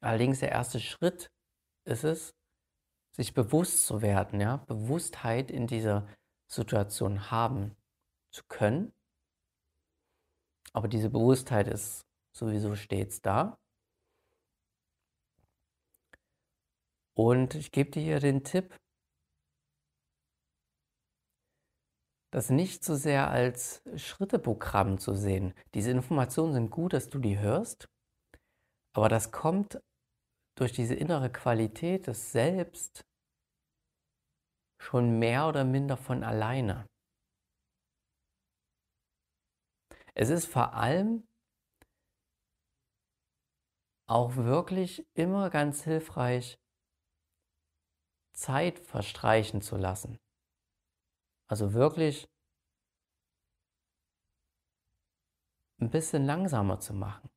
Allerdings 0.00 0.40
der 0.40 0.52
erste 0.52 0.80
Schritt 0.80 1.30
ist 1.86 2.04
es, 2.04 2.34
sich 3.16 3.34
bewusst 3.34 3.86
zu 3.86 4.02
werden, 4.02 4.40
ja, 4.40 4.56
Bewusstheit 4.56 5.50
in 5.50 5.66
dieser 5.66 6.08
Situation 6.54 7.30
haben 7.30 7.76
zu 8.30 8.42
können. 8.48 8.92
Aber 10.72 10.88
diese 10.88 11.10
Bewusstheit 11.10 11.68
ist 11.68 12.06
sowieso 12.36 12.74
stets 12.74 13.22
da. 13.22 13.58
Und 17.16 17.54
ich 17.54 17.70
gebe 17.70 17.90
dir 17.90 18.02
hier 18.02 18.20
den 18.20 18.42
Tipp, 18.42 18.76
das 22.32 22.50
nicht 22.50 22.82
so 22.82 22.96
sehr 22.96 23.30
als 23.30 23.82
Schritteprogramm 23.94 24.98
zu 24.98 25.14
sehen. 25.14 25.54
Diese 25.74 25.92
Informationen 25.92 26.52
sind 26.52 26.70
gut, 26.70 26.92
dass 26.92 27.08
du 27.08 27.20
die 27.20 27.38
hörst, 27.38 27.88
aber 28.92 29.08
das 29.08 29.30
kommt 29.30 29.80
durch 30.56 30.72
diese 30.72 30.94
innere 30.94 31.30
Qualität 31.30 32.08
des 32.08 32.32
Selbst 32.32 33.04
schon 34.78 35.18
mehr 35.18 35.48
oder 35.48 35.64
minder 35.64 35.96
von 35.96 36.22
alleine. 36.24 36.86
Es 40.14 40.28
ist 40.28 40.46
vor 40.46 40.74
allem 40.74 41.26
auch 44.06 44.36
wirklich 44.36 45.06
immer 45.14 45.50
ganz 45.50 45.82
hilfreich, 45.82 46.58
Zeit 48.32 48.78
verstreichen 48.78 49.62
zu 49.62 49.76
lassen. 49.76 50.18
Also 51.48 51.72
wirklich 51.72 52.28
ein 55.80 55.90
bisschen 55.90 56.24
langsamer 56.24 56.80
zu 56.80 56.94
machen. 56.94 57.28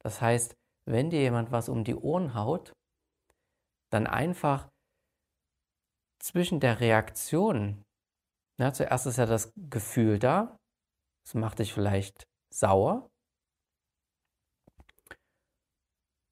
Das 0.00 0.20
heißt, 0.20 0.56
wenn 0.84 1.10
dir 1.10 1.20
jemand 1.20 1.50
was 1.50 1.68
um 1.68 1.84
die 1.84 1.94
Ohren 1.94 2.34
haut, 2.34 2.72
dann 3.90 4.06
einfach 4.06 4.68
zwischen 6.18 6.60
der 6.60 6.80
Reaktion, 6.80 7.82
na, 8.58 8.72
zuerst 8.72 9.06
ist 9.06 9.18
ja 9.18 9.26
das 9.26 9.52
Gefühl 9.56 10.18
da, 10.18 10.58
es 11.26 11.34
macht 11.34 11.58
dich 11.58 11.72
vielleicht 11.74 12.26
sauer 12.52 13.10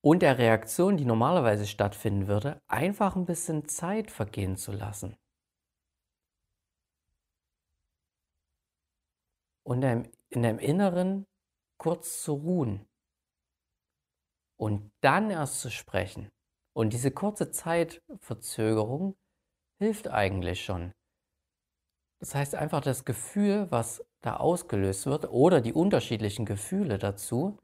und 0.05 0.21
der 0.21 0.39
Reaktion, 0.39 0.97
die 0.97 1.07
normalerweise 1.07 1.67
stattfinden 1.67 2.29
würde, 2.29 2.61
einfach 2.69 3.17
ein 3.17 3.25
bisschen 3.25 3.69
Zeit 3.69 4.11
vergehen 4.11 4.57
zu 4.57 4.73
lassen. 4.73 5.17
Und 9.67 9.83
in 9.83 10.43
deinem 10.43 10.59
Inneren 10.59 11.25
kurz 11.79 12.23
zu 12.23 12.35
ruhen 12.35 12.87
und 14.59 14.93
dann 15.01 15.31
erst 15.31 15.61
zu 15.61 15.71
sprechen. 15.71 16.31
Und 16.77 16.93
diese 16.93 17.11
kurze 17.11 17.51
Zeitverzögerung 17.51 19.17
hilft 19.79 20.09
eigentlich 20.09 20.65
schon. 20.65 20.93
Das 22.21 22.35
heißt 22.35 22.55
einfach 22.55 22.81
das 22.81 23.05
Gefühl, 23.05 23.71
was 23.71 24.05
da 24.23 24.37
ausgelöst 24.37 25.07
wird 25.07 25.29
oder 25.31 25.61
die 25.61 25.73
unterschiedlichen 25.73 26.47
Gefühle 26.47 26.99
dazu, 26.99 27.59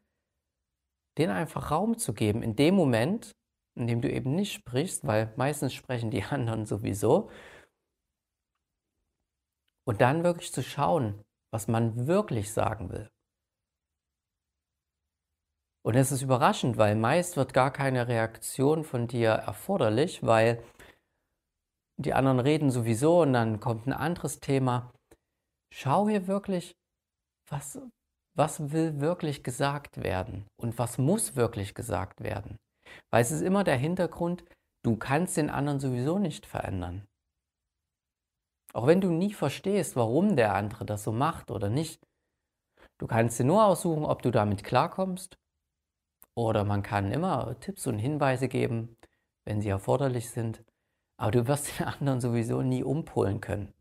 denen 1.16 1.32
einfach 1.32 1.70
Raum 1.70 1.98
zu 1.98 2.12
geben 2.12 2.42
in 2.42 2.56
dem 2.56 2.74
Moment, 2.74 3.32
in 3.74 3.86
dem 3.86 4.00
du 4.00 4.10
eben 4.10 4.34
nicht 4.34 4.52
sprichst, 4.52 5.06
weil 5.06 5.32
meistens 5.36 5.72
sprechen 5.72 6.10
die 6.10 6.22
anderen 6.30 6.66
sowieso. 6.66 7.30
Und 9.86 10.00
dann 10.00 10.24
wirklich 10.24 10.52
zu 10.52 10.62
schauen, 10.62 11.22
was 11.52 11.66
man 11.66 12.06
wirklich 12.06 12.52
sagen 12.52 12.90
will. 12.90 13.10
Und 15.82 15.96
es 15.96 16.12
ist 16.12 16.22
überraschend, 16.22 16.76
weil 16.76 16.94
meist 16.94 17.36
wird 17.36 17.54
gar 17.54 17.72
keine 17.72 18.06
Reaktion 18.06 18.84
von 18.84 19.08
dir 19.08 19.30
erforderlich, 19.30 20.22
weil 20.22 20.62
die 22.00 22.14
anderen 22.14 22.40
reden 22.40 22.70
sowieso 22.70 23.22
und 23.22 23.34
dann 23.34 23.60
kommt 23.60 23.86
ein 23.86 23.92
anderes 23.92 24.40
Thema. 24.40 24.92
Schau 25.72 26.08
hier 26.08 26.26
wirklich, 26.26 26.74
was, 27.48 27.78
was 28.34 28.72
will 28.72 29.00
wirklich 29.00 29.44
gesagt 29.44 30.02
werden 30.02 30.46
und 30.60 30.78
was 30.78 30.98
muss 30.98 31.36
wirklich 31.36 31.74
gesagt 31.74 32.22
werden. 32.22 32.56
Weil 33.10 33.22
es 33.22 33.30
ist 33.30 33.42
immer 33.42 33.64
der 33.64 33.76
Hintergrund, 33.76 34.44
du 34.82 34.96
kannst 34.96 35.36
den 35.36 35.50
anderen 35.50 35.78
sowieso 35.78 36.18
nicht 36.18 36.46
verändern. 36.46 37.06
Auch 38.72 38.86
wenn 38.86 39.00
du 39.00 39.10
nie 39.10 39.32
verstehst, 39.32 39.96
warum 39.96 40.36
der 40.36 40.54
andere 40.54 40.86
das 40.86 41.04
so 41.04 41.12
macht 41.12 41.50
oder 41.50 41.68
nicht. 41.68 42.00
Du 42.98 43.06
kannst 43.06 43.38
dir 43.38 43.44
nur 43.44 43.64
aussuchen, 43.64 44.04
ob 44.04 44.22
du 44.22 44.30
damit 44.30 44.64
klarkommst. 44.64 45.36
Oder 46.36 46.64
man 46.64 46.82
kann 46.82 47.12
immer 47.12 47.58
Tipps 47.60 47.86
und 47.86 47.98
Hinweise 47.98 48.48
geben, 48.48 48.96
wenn 49.44 49.60
sie 49.60 49.68
erforderlich 49.68 50.30
sind. 50.30 50.62
Aber 51.20 51.32
du 51.32 51.46
wirst 51.46 51.78
den 51.78 51.86
anderen 51.86 52.20
sowieso 52.22 52.62
nie 52.62 52.82
umpolen 52.82 53.42
können. 53.42 53.74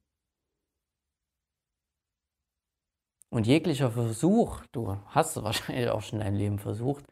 Und 3.29 3.47
jeglicher 3.47 3.91
Versuch, 3.91 4.65
du 4.73 4.97
hast 5.05 5.41
wahrscheinlich 5.41 5.87
auch 5.87 6.01
schon 6.01 6.19
dein 6.19 6.35
Leben 6.35 6.59
versucht, 6.59 7.05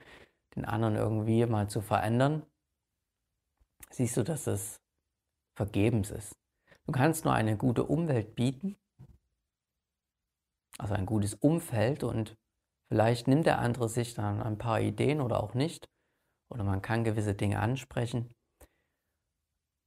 den 0.54 0.66
anderen 0.66 0.96
irgendwie 0.96 1.46
mal 1.46 1.70
zu 1.70 1.80
verändern, 1.80 2.46
siehst 3.90 4.18
du, 4.18 4.24
dass 4.24 4.48
es 4.48 4.82
vergebens 5.56 6.12
ist. 6.12 6.36
Du 6.86 6.92
kannst 6.92 7.24
nur 7.24 7.34
eine 7.34 7.56
gute 7.56 7.86
Umwelt 7.86 8.36
bieten, 8.36 8.76
also 10.78 10.94
ein 10.94 11.06
gutes 11.06 11.36
Umfeld 11.36 12.04
und 12.04 12.36
vielleicht 12.90 13.30
nimmt 13.30 13.46
der 13.46 13.60
andere 13.60 13.88
sich 13.88 14.14
dann 14.14 14.42
ein 14.42 14.58
paar 14.58 14.82
Ideen 14.82 15.22
oder 15.22 15.42
auch 15.42 15.54
nicht. 15.54 15.90
Oder 16.50 16.66
man 16.66 16.82
kann 16.82 17.06
gewisse 17.06 17.34
Dinge 17.34 17.60
ansprechen. 17.60 18.34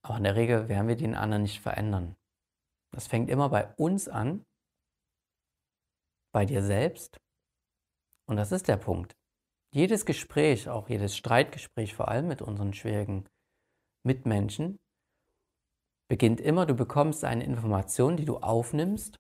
Aber 0.03 0.17
in 0.17 0.25
der 0.25 0.37
Regel 0.37 0.69
werden 0.69 0.89
wir 0.89 0.97
den 0.97 1.15
anderen 1.15 1.43
nicht 1.43 1.61
verändern. 1.61 2.17
Das 2.93 3.07
fängt 3.07 3.31
immer 3.31 3.49
bei 3.49 3.73
uns 3.75 4.09
an, 4.09 4.45
bei 6.33 6.45
dir 6.45 6.63
selbst. 6.63 7.21
Und 8.29 8.37
das 8.37 8.53
ist 8.53 8.69
der 8.69 8.77
Punkt. 8.77 9.17
Jedes 9.73 10.05
Gespräch, 10.05 10.69
auch 10.69 10.89
jedes 10.89 11.17
Streitgespräch, 11.17 11.95
vor 11.95 12.09
allem 12.09 12.29
mit 12.29 12.43
unseren 12.43 12.73
schwierigen 12.73 13.29
Mitmenschen, 14.05 14.79
beginnt 16.09 16.41
immer, 16.41 16.67
du 16.67 16.75
bekommst 16.75 17.25
eine 17.25 17.45
Information, 17.45 18.17
die 18.17 18.25
du 18.25 18.39
aufnimmst 18.39 19.17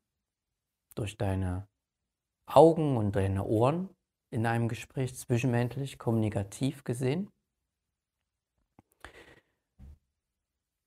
durch 0.96 1.16
deine 1.16 1.68
Augen 2.48 2.96
und 2.96 3.14
deine 3.14 3.44
Ohren 3.44 3.94
in 4.32 4.44
einem 4.46 4.68
Gespräch 4.68 5.14
zwischenmenschlich, 5.16 5.98
kommunikativ 5.98 6.82
gesehen. 6.82 7.30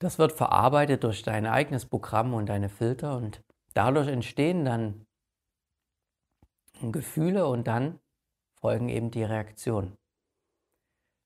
Das 0.04 0.20
wird 0.20 0.34
verarbeitet 0.34 1.06
durch 1.06 1.24
dein 1.24 1.46
eigenes 1.46 1.86
Programm 1.86 2.34
und 2.34 2.48
deine 2.48 2.68
Filter 2.68 3.16
und 3.16 3.42
dadurch 3.74 4.10
entstehen 4.10 4.66
dann 4.66 5.08
Gefühle 6.82 7.48
und 7.48 7.68
dann 7.68 8.02
folgen 8.60 8.90
eben 8.90 9.12
die 9.12 9.24
Reaktionen. 9.24 9.98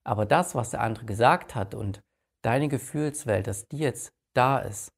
Aber 0.03 0.27
das, 0.27 0.53
was 0.53 0.69
der 0.69 0.81
andere 0.81 1.05
gesagt 1.05 1.55
hat 1.55 1.73
und 1.73 2.03
deine 2.43 2.67
Gefühlswelt, 2.67 3.47
dass 3.47 3.67
die 3.67 3.79
jetzt 3.79 4.13
da 4.35 4.59
ist. 4.59 4.93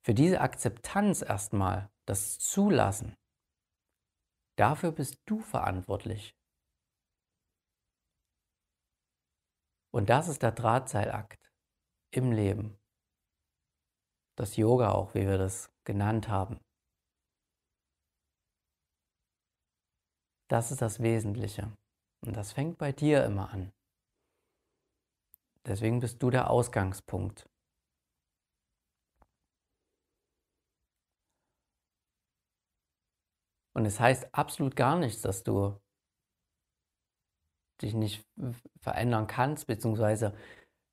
Für 0.00 0.14
diese 0.14 0.40
Akzeptanz 0.40 1.20
erstmal, 1.20 1.90
das 2.06 2.38
Zulassen, 2.38 3.14
dafür 4.56 4.90
bist 4.90 5.20
du 5.26 5.40
verantwortlich. 5.40 6.34
Und 9.90 10.08
das 10.08 10.28
ist 10.28 10.42
der 10.42 10.52
Drahtseilakt 10.52 11.47
im 12.10 12.32
Leben. 12.32 12.78
Das 14.36 14.56
Yoga 14.56 14.92
auch, 14.92 15.14
wie 15.14 15.26
wir 15.26 15.38
das 15.38 15.70
genannt 15.84 16.28
haben. 16.28 16.60
Das 20.48 20.70
ist 20.70 20.80
das 20.80 21.00
Wesentliche. 21.00 21.70
Und 22.24 22.36
das 22.36 22.52
fängt 22.52 22.78
bei 22.78 22.92
dir 22.92 23.24
immer 23.24 23.50
an. 23.50 23.72
Deswegen 25.66 26.00
bist 26.00 26.22
du 26.22 26.30
der 26.30 26.50
Ausgangspunkt. 26.50 27.48
Und 33.74 33.84
es 33.84 34.00
heißt 34.00 34.34
absolut 34.34 34.74
gar 34.74 34.98
nichts, 34.98 35.22
dass 35.22 35.44
du 35.44 35.78
dich 37.80 37.94
nicht 37.94 38.26
verändern 38.80 39.26
kannst, 39.26 39.66
beziehungsweise 39.66 40.36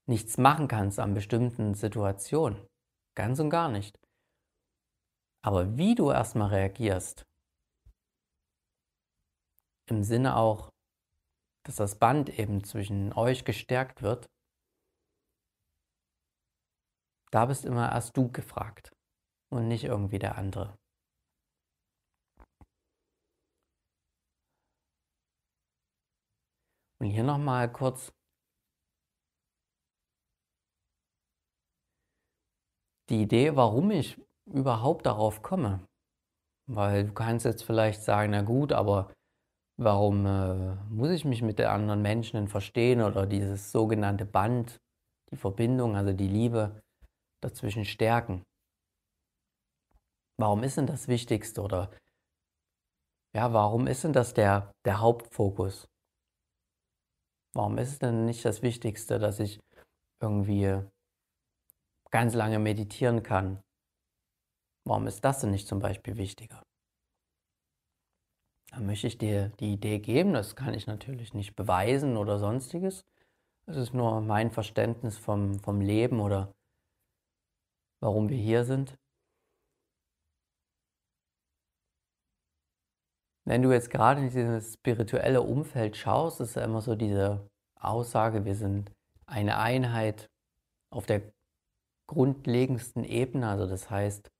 nichts 0.07 0.37
machen 0.37 0.67
kannst 0.67 0.99
an 0.99 1.13
bestimmten 1.13 1.73
Situationen. 1.73 2.67
Ganz 3.15 3.39
und 3.39 3.49
gar 3.49 3.69
nicht. 3.69 3.99
Aber 5.43 5.77
wie 5.77 5.95
du 5.95 6.11
erstmal 6.11 6.49
reagierst, 6.49 7.25
im 9.87 10.03
Sinne 10.03 10.35
auch, 10.35 10.69
dass 11.65 11.75
das 11.75 11.97
Band 11.99 12.29
eben 12.39 12.63
zwischen 12.63 13.13
euch 13.13 13.45
gestärkt 13.45 14.01
wird, 14.01 14.27
Da 17.35 17.45
bist 17.45 17.65
immer 17.65 17.91
erst 17.91 18.15
du 18.15 18.31
gefragt 18.31 18.95
und 19.51 19.67
nicht 19.67 19.83
irgendwie 19.83 20.19
der 20.19 20.37
andere. 20.37 20.77
Und 27.01 27.07
hier 27.07 27.23
nochmal 27.23 27.69
kurz 27.69 28.13
die 33.09 33.21
Idee, 33.21 33.55
warum 33.55 33.91
ich 33.91 34.19
überhaupt 34.45 35.05
darauf 35.05 35.41
komme. 35.41 35.85
Weil 36.67 37.05
du 37.05 37.13
kannst 37.13 37.45
jetzt 37.45 37.63
vielleicht 37.63 38.01
sagen, 38.01 38.31
na 38.31 38.41
gut, 38.41 38.73
aber 38.73 39.11
warum 39.77 40.25
äh, 40.25 40.75
muss 40.89 41.11
ich 41.11 41.25
mich 41.25 41.41
mit 41.41 41.59
den 41.59 41.67
anderen 41.67 42.01
Menschen 42.01 42.47
verstehen 42.47 43.01
oder 43.01 43.25
dieses 43.25 43.71
sogenannte 43.71 44.25
Band, 44.25 44.79
die 45.31 45.35
Verbindung, 45.35 45.95
also 45.95 46.13
die 46.13 46.27
Liebe, 46.27 46.81
dazwischen 47.43 47.85
stärken. 47.85 48.43
Warum 50.37 50.63
ist 50.63 50.77
denn 50.77 50.87
das 50.87 51.07
Wichtigste 51.07 51.61
oder 51.61 51.91
ja, 53.35 53.51
warum 53.51 53.85
ist 53.85 54.03
denn 54.03 54.13
das 54.13 54.33
der, 54.33 54.71
der 54.85 55.01
Hauptfokus? 55.01 55.87
Warum 57.53 57.77
ist 57.77 57.89
es 57.89 57.99
denn 57.99 58.25
nicht 58.25 58.43
das 58.45 58.61
Wichtigste, 58.61 59.19
dass 59.19 59.39
ich 59.39 59.59
irgendwie 60.21 60.81
ganz 62.11 62.33
lange 62.33 62.59
meditieren 62.59 63.23
kann? 63.23 63.61
Warum 64.87 65.07
ist 65.07 65.25
das 65.25 65.41
denn 65.41 65.51
nicht 65.51 65.67
zum 65.67 65.79
Beispiel 65.79 66.17
wichtiger? 66.17 66.61
Da 68.71 68.79
möchte 68.79 69.07
ich 69.07 69.17
dir 69.17 69.49
die 69.59 69.73
Idee 69.73 69.99
geben, 69.99 70.33
das 70.33 70.55
kann 70.55 70.73
ich 70.73 70.85
natürlich 70.85 71.33
nicht 71.33 71.55
beweisen 71.55 72.17
oder 72.17 72.39
sonstiges. 72.39 73.05
Es 73.67 73.77
ist 73.77 73.93
nur 73.93 74.21
mein 74.21 74.51
Verständnis 74.51 75.17
vom, 75.17 75.59
vom 75.59 75.81
Leben 75.81 76.19
oder 76.19 76.53
warum 78.01 78.29
wir 78.29 78.37
hier 78.37 78.63
sind? 78.63 78.97
Wenn 83.47 83.61
du 83.61 83.71
jetzt 83.71 83.91
gerade 83.91 84.21
in 84.21 84.29
dieses 84.29 84.73
spirituelle 84.73 85.41
Umfeld 85.41 85.95
schaust, 85.95 86.41
ist 86.41 86.55
ja 86.55 86.63
immer 86.63 86.81
so 86.81 86.95
diese 86.95 87.47
Aussage, 87.79 88.43
wir 88.43 88.55
sind 88.55 88.91
eine 89.27 89.57
Einheit 89.57 90.29
auf 90.91 91.05
der 91.05 91.31
grundlegendsten 92.07 93.03
Ebene, 93.03 93.49
also 93.49 93.67
das 93.67 93.89
heißt, 93.89 94.31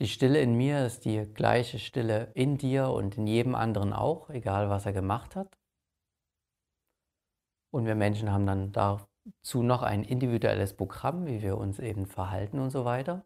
Die 0.00 0.08
Stille 0.08 0.40
in 0.40 0.56
mir 0.56 0.84
ist 0.84 1.04
die 1.04 1.24
gleiche 1.32 1.78
Stille 1.78 2.32
in 2.34 2.58
dir 2.58 2.88
und 2.88 3.16
in 3.16 3.28
jedem 3.28 3.54
anderen 3.54 3.92
auch, 3.92 4.28
egal 4.28 4.68
was 4.68 4.86
er 4.86 4.92
gemacht 4.92 5.36
hat. 5.36 5.56
Und 7.72 7.86
wir 7.86 7.94
Menschen 7.94 8.30
haben 8.30 8.44
dann 8.44 8.72
dazu 8.72 9.62
noch 9.62 9.82
ein 9.82 10.02
individuelles 10.02 10.76
Programm, 10.76 11.26
wie 11.26 11.42
wir 11.42 11.56
uns 11.58 11.78
eben 11.78 12.06
verhalten 12.06 12.58
und 12.58 12.70
so 12.70 12.84
weiter. 12.84 13.24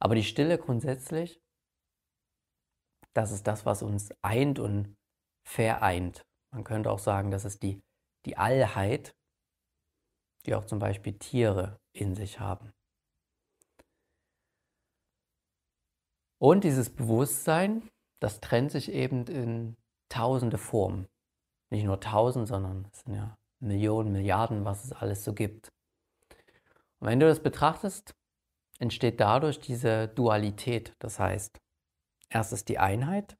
Aber 0.00 0.14
die 0.14 0.22
Stille 0.22 0.58
grundsätzlich, 0.58 1.40
das 3.14 3.32
ist 3.32 3.46
das, 3.46 3.64
was 3.64 3.82
uns 3.82 4.10
eint 4.22 4.58
und 4.58 4.94
vereint. 5.48 6.26
Man 6.52 6.64
könnte 6.64 6.90
auch 6.90 6.98
sagen, 6.98 7.30
das 7.30 7.46
ist 7.46 7.62
die, 7.62 7.82
die 8.26 8.36
Allheit, 8.36 9.16
die 10.46 10.54
auch 10.54 10.64
zum 10.64 10.78
Beispiel 10.78 11.18
Tiere 11.18 11.78
in 11.92 12.14
sich 12.14 12.40
haben. 12.40 12.72
Und 16.38 16.64
dieses 16.64 16.90
Bewusstsein, 16.90 17.88
das 18.20 18.40
trennt 18.40 18.72
sich 18.72 18.90
eben 18.90 19.26
in 19.26 19.76
tausende 20.08 20.58
Formen. 20.58 21.06
Nicht 21.70 21.84
nur 21.84 22.00
tausend, 22.00 22.48
sondern 22.48 22.88
es 22.92 23.00
sind 23.00 23.14
ja 23.14 23.38
Millionen, 23.60 24.12
Milliarden, 24.12 24.64
was 24.64 24.84
es 24.84 24.92
alles 24.92 25.24
so 25.24 25.34
gibt. 25.34 25.72
Und 26.98 27.08
wenn 27.08 27.20
du 27.20 27.26
das 27.26 27.42
betrachtest, 27.42 28.14
entsteht 28.78 29.20
dadurch 29.20 29.60
diese 29.60 30.08
Dualität. 30.08 30.94
Das 30.98 31.18
heißt, 31.18 31.60
erst 32.28 32.52
ist 32.52 32.68
die 32.68 32.78
Einheit 32.78 33.36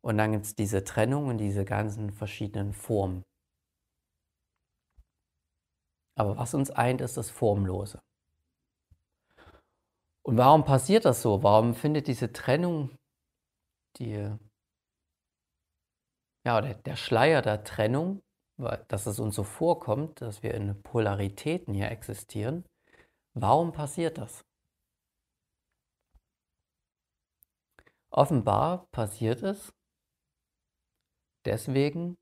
und 0.00 0.18
dann 0.18 0.32
gibt 0.32 0.44
es 0.44 0.54
diese 0.54 0.84
Trennung 0.84 1.26
und 1.26 1.38
diese 1.38 1.64
ganzen 1.64 2.12
verschiedenen 2.12 2.72
Formen. 2.72 3.24
Aber 6.22 6.36
was 6.36 6.54
uns 6.54 6.70
eint, 6.70 7.00
ist 7.00 7.16
das 7.16 7.30
Formlose. 7.30 8.00
Und 10.24 10.38
warum 10.38 10.64
passiert 10.64 11.04
das 11.04 11.20
so? 11.20 11.42
Warum 11.42 11.74
findet 11.74 12.06
diese 12.06 12.32
Trennung, 12.32 12.96
die, 13.96 14.30
ja, 16.44 16.60
der, 16.60 16.74
der 16.74 16.94
Schleier 16.94 17.42
der 17.42 17.64
Trennung, 17.64 18.22
dass 18.86 19.06
es 19.06 19.18
uns 19.18 19.34
so 19.34 19.42
vorkommt, 19.42 20.20
dass 20.20 20.44
wir 20.44 20.54
in 20.54 20.80
Polaritäten 20.84 21.74
hier 21.74 21.90
existieren, 21.90 22.64
warum 23.34 23.72
passiert 23.72 24.16
das? 24.16 24.44
Offenbar 28.10 28.86
passiert 28.92 29.42
es 29.42 29.72
deswegen, 31.44 32.16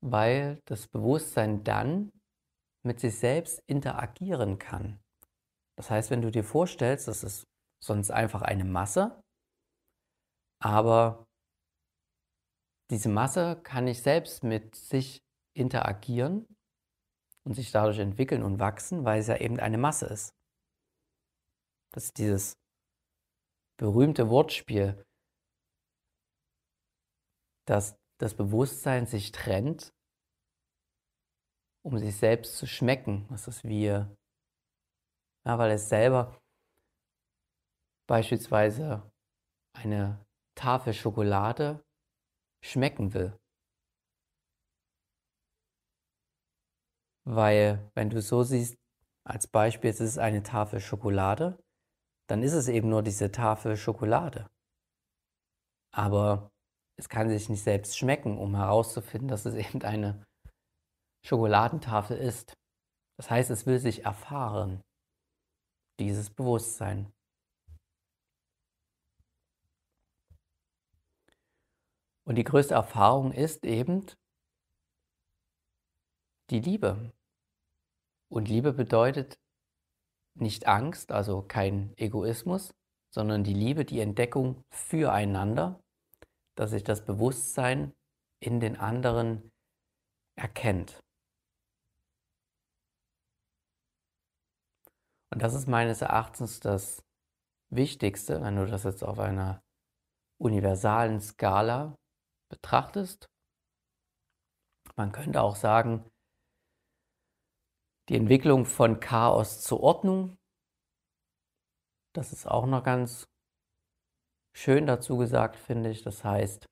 weil 0.00 0.62
das 0.64 0.88
Bewusstsein 0.88 1.64
dann 1.64 2.10
mit 2.82 3.00
sich 3.00 3.18
selbst 3.18 3.62
interagieren 3.66 4.58
kann. 4.58 5.00
Das 5.76 5.90
heißt, 5.90 6.10
wenn 6.10 6.22
du 6.22 6.30
dir 6.30 6.44
vorstellst, 6.44 7.08
das 7.08 7.22
ist 7.24 7.44
sonst 7.82 8.10
einfach 8.10 8.42
eine 8.42 8.64
Masse, 8.64 9.22
aber 10.62 11.26
diese 12.90 13.08
Masse 13.08 13.60
kann 13.62 13.84
nicht 13.84 14.02
selbst 14.02 14.42
mit 14.42 14.74
sich 14.74 15.22
interagieren 15.56 16.46
und 17.44 17.54
sich 17.54 17.70
dadurch 17.72 17.98
entwickeln 17.98 18.42
und 18.42 18.58
wachsen, 18.58 19.04
weil 19.04 19.20
es 19.20 19.28
ja 19.28 19.36
eben 19.36 19.58
eine 19.58 19.78
Masse 19.78 20.06
ist. 20.06 20.34
Das 21.92 22.04
ist 22.04 22.18
dieses 22.18 22.56
berühmte 23.78 24.28
Wortspiel, 24.28 25.02
dass 27.66 27.96
das 28.18 28.34
Bewusstsein 28.34 29.06
sich 29.06 29.32
trennt 29.32 29.94
um 31.82 31.98
sich 31.98 32.16
selbst 32.16 32.56
zu 32.56 32.66
schmecken. 32.66 33.26
Das 33.30 33.48
ist 33.48 33.64
wie, 33.64 33.86
ja, 33.86 34.08
weil 35.44 35.70
es 35.70 35.88
selber 35.88 36.40
beispielsweise 38.06 39.10
eine 39.72 40.24
Tafel 40.56 40.92
Schokolade 40.92 41.84
schmecken 42.62 43.14
will. 43.14 43.38
Weil, 47.24 47.90
wenn 47.94 48.10
du 48.10 48.20
so 48.20 48.42
siehst, 48.42 48.76
als 49.24 49.46
Beispiel, 49.46 49.90
es 49.90 50.00
ist 50.00 50.18
eine 50.18 50.42
Tafel 50.42 50.80
Schokolade, 50.80 51.62
dann 52.28 52.42
ist 52.42 52.52
es 52.52 52.68
eben 52.68 52.88
nur 52.88 53.02
diese 53.02 53.30
Tafel 53.30 53.76
Schokolade. 53.76 54.50
Aber 55.92 56.50
es 56.96 57.08
kann 57.08 57.28
sich 57.28 57.48
nicht 57.48 57.62
selbst 57.62 57.96
schmecken, 57.96 58.38
um 58.38 58.56
herauszufinden, 58.56 59.28
dass 59.28 59.44
es 59.46 59.54
eben 59.54 59.82
eine 59.82 60.26
Schokoladentafel 61.26 62.16
ist. 62.16 62.54
Das 63.16 63.30
heißt, 63.30 63.50
es 63.50 63.66
will 63.66 63.78
sich 63.78 64.04
erfahren, 64.04 64.82
dieses 65.98 66.30
Bewusstsein. 66.30 67.12
Und 72.24 72.36
die 72.36 72.44
größte 72.44 72.74
Erfahrung 72.74 73.32
ist 73.32 73.64
eben 73.64 74.06
die 76.50 76.60
Liebe. 76.60 77.12
Und 78.30 78.48
Liebe 78.48 78.72
bedeutet 78.72 79.38
nicht 80.38 80.66
Angst, 80.66 81.12
also 81.12 81.42
kein 81.42 81.92
Egoismus, 81.96 82.72
sondern 83.12 83.44
die 83.44 83.54
Liebe, 83.54 83.84
die 83.84 84.00
Entdeckung 84.00 84.62
füreinander, 84.70 85.80
dass 86.56 86.70
sich 86.70 86.84
das 86.84 87.04
Bewusstsein 87.04 87.92
in 88.40 88.60
den 88.60 88.76
anderen 88.76 89.50
erkennt. 90.36 91.02
Und 95.30 95.42
das 95.42 95.54
ist 95.54 95.68
meines 95.68 96.02
Erachtens 96.02 96.60
das 96.60 97.04
Wichtigste, 97.70 98.42
wenn 98.42 98.56
du 98.56 98.66
das 98.66 98.82
jetzt 98.82 99.04
auf 99.04 99.18
einer 99.18 99.62
universalen 100.38 101.20
Skala 101.20 101.96
betrachtest. 102.48 103.30
Man 104.96 105.12
könnte 105.12 105.40
auch 105.40 105.54
sagen, 105.54 106.04
die 108.08 108.16
Entwicklung 108.16 108.66
von 108.66 108.98
Chaos 108.98 109.60
zur 109.60 109.80
Ordnung, 109.80 110.36
das 112.12 112.32
ist 112.32 112.46
auch 112.46 112.66
noch 112.66 112.82
ganz 112.82 113.28
schön 114.52 114.86
dazu 114.86 115.16
gesagt, 115.16 115.54
finde 115.54 115.90
ich. 115.90 116.02
Das 116.02 116.24
heißt, 116.24 116.66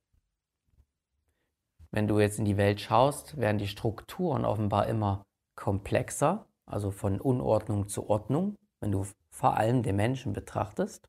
wenn 1.92 2.08
du 2.08 2.18
jetzt 2.18 2.40
in 2.40 2.44
die 2.44 2.56
Welt 2.56 2.80
schaust, 2.80 3.36
werden 3.36 3.58
die 3.58 3.68
Strukturen 3.68 4.44
offenbar 4.44 4.88
immer 4.88 5.22
komplexer 5.54 6.47
also 6.68 6.90
von 6.90 7.20
Unordnung 7.20 7.88
zu 7.88 8.08
Ordnung, 8.08 8.56
wenn 8.80 8.92
du 8.92 9.06
vor 9.30 9.56
allem 9.56 9.82
den 9.82 9.96
Menschen 9.96 10.32
betrachtest. 10.32 11.08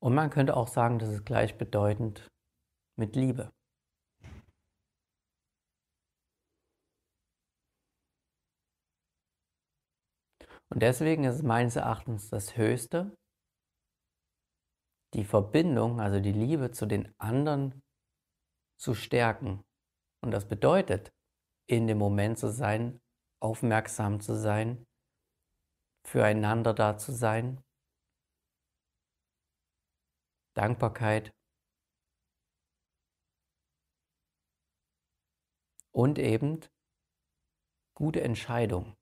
Und 0.00 0.14
man 0.14 0.30
könnte 0.30 0.56
auch 0.56 0.68
sagen, 0.68 0.98
das 0.98 1.10
ist 1.10 1.24
gleichbedeutend 1.24 2.28
mit 2.96 3.16
Liebe. 3.16 3.50
Und 10.70 10.82
deswegen 10.82 11.24
ist 11.24 11.36
es 11.36 11.42
meines 11.42 11.76
Erachtens 11.76 12.28
das 12.28 12.56
Höchste, 12.56 13.16
die 15.14 15.24
Verbindung, 15.24 16.00
also 16.00 16.20
die 16.20 16.32
Liebe 16.32 16.70
zu 16.70 16.86
den 16.86 17.12
anderen 17.18 17.82
zu 18.78 18.94
stärken. 18.94 19.64
Und 20.20 20.30
das 20.30 20.46
bedeutet, 20.46 21.10
in 21.68 21.86
dem 21.86 21.98
Moment 21.98 22.38
zu 22.38 22.50
sein, 22.50 23.00
aufmerksam 23.40 24.20
zu 24.20 24.34
sein, 24.34 24.86
füreinander 26.04 26.74
da 26.74 26.96
zu 26.96 27.12
sein. 27.12 27.62
Dankbarkeit. 30.54 31.32
Und 35.92 36.18
eben 36.18 36.60
gute 37.94 38.22
Entscheidung. 38.22 38.96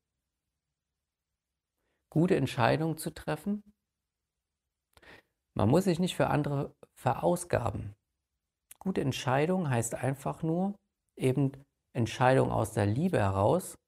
Gute 2.11 2.37
Entscheidung 2.37 2.99
zu 2.99 3.11
treffen. 3.11 3.63
Man 5.55 5.69
muss 5.69 5.85
sich 5.85 5.99
nicht 5.99 6.17
für 6.17 6.29
andere 6.29 6.75
verausgaben. 6.95 7.95
Gute 8.79 9.03
Entscheidung 9.03 9.71
heißt 9.71 9.95
einfach 9.95 10.43
nur 10.43 10.75
eben 11.17 11.53
Entscheidung 11.97 12.53
aus 12.53 12.73
der 12.73 12.87
Liebe 12.87 13.19
heraus, 13.19 13.79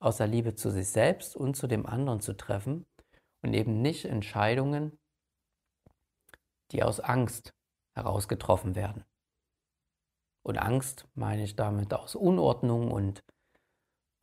aus 0.00 0.16
der 0.16 0.26
Liebe 0.26 0.54
zu 0.54 0.70
sich 0.70 0.88
selbst 0.88 1.36
und 1.36 1.56
zu 1.56 1.66
dem 1.66 1.86
anderen 1.86 2.20
zu 2.20 2.32
treffen 2.32 2.86
und 3.42 3.52
eben 3.52 3.82
nicht 3.82 4.06
Entscheidungen, 4.06 4.98
die 6.70 6.82
aus 6.82 7.00
Angst 7.00 7.52
heraus 7.94 8.28
getroffen 8.28 8.74
werden. 8.74 9.04
Und 10.44 10.58
Angst 10.58 11.06
meine 11.14 11.44
ich 11.44 11.54
damit 11.54 11.92
aus 11.92 12.16
Unordnung 12.16 12.90
und 12.90 13.22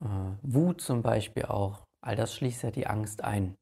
äh, 0.01 0.31
Wut 0.41 0.81
zum 0.81 1.01
Beispiel 1.01 1.45
auch. 1.45 1.85
All 2.01 2.15
das 2.15 2.33
schließt 2.33 2.63
ja 2.63 2.71
die 2.71 2.87
Angst 2.87 3.23
ein. 3.23 3.55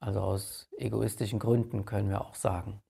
Also 0.00 0.20
aus 0.20 0.68
egoistischen 0.78 1.38
Gründen 1.38 1.84
können 1.84 2.08
wir 2.08 2.22
auch 2.22 2.34
sagen. 2.34 2.80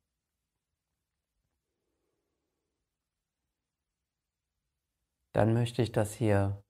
Dann 5.34 5.52
möchte 5.54 5.82
ich 5.82 5.92
das 5.92 6.12
hier 6.14 6.62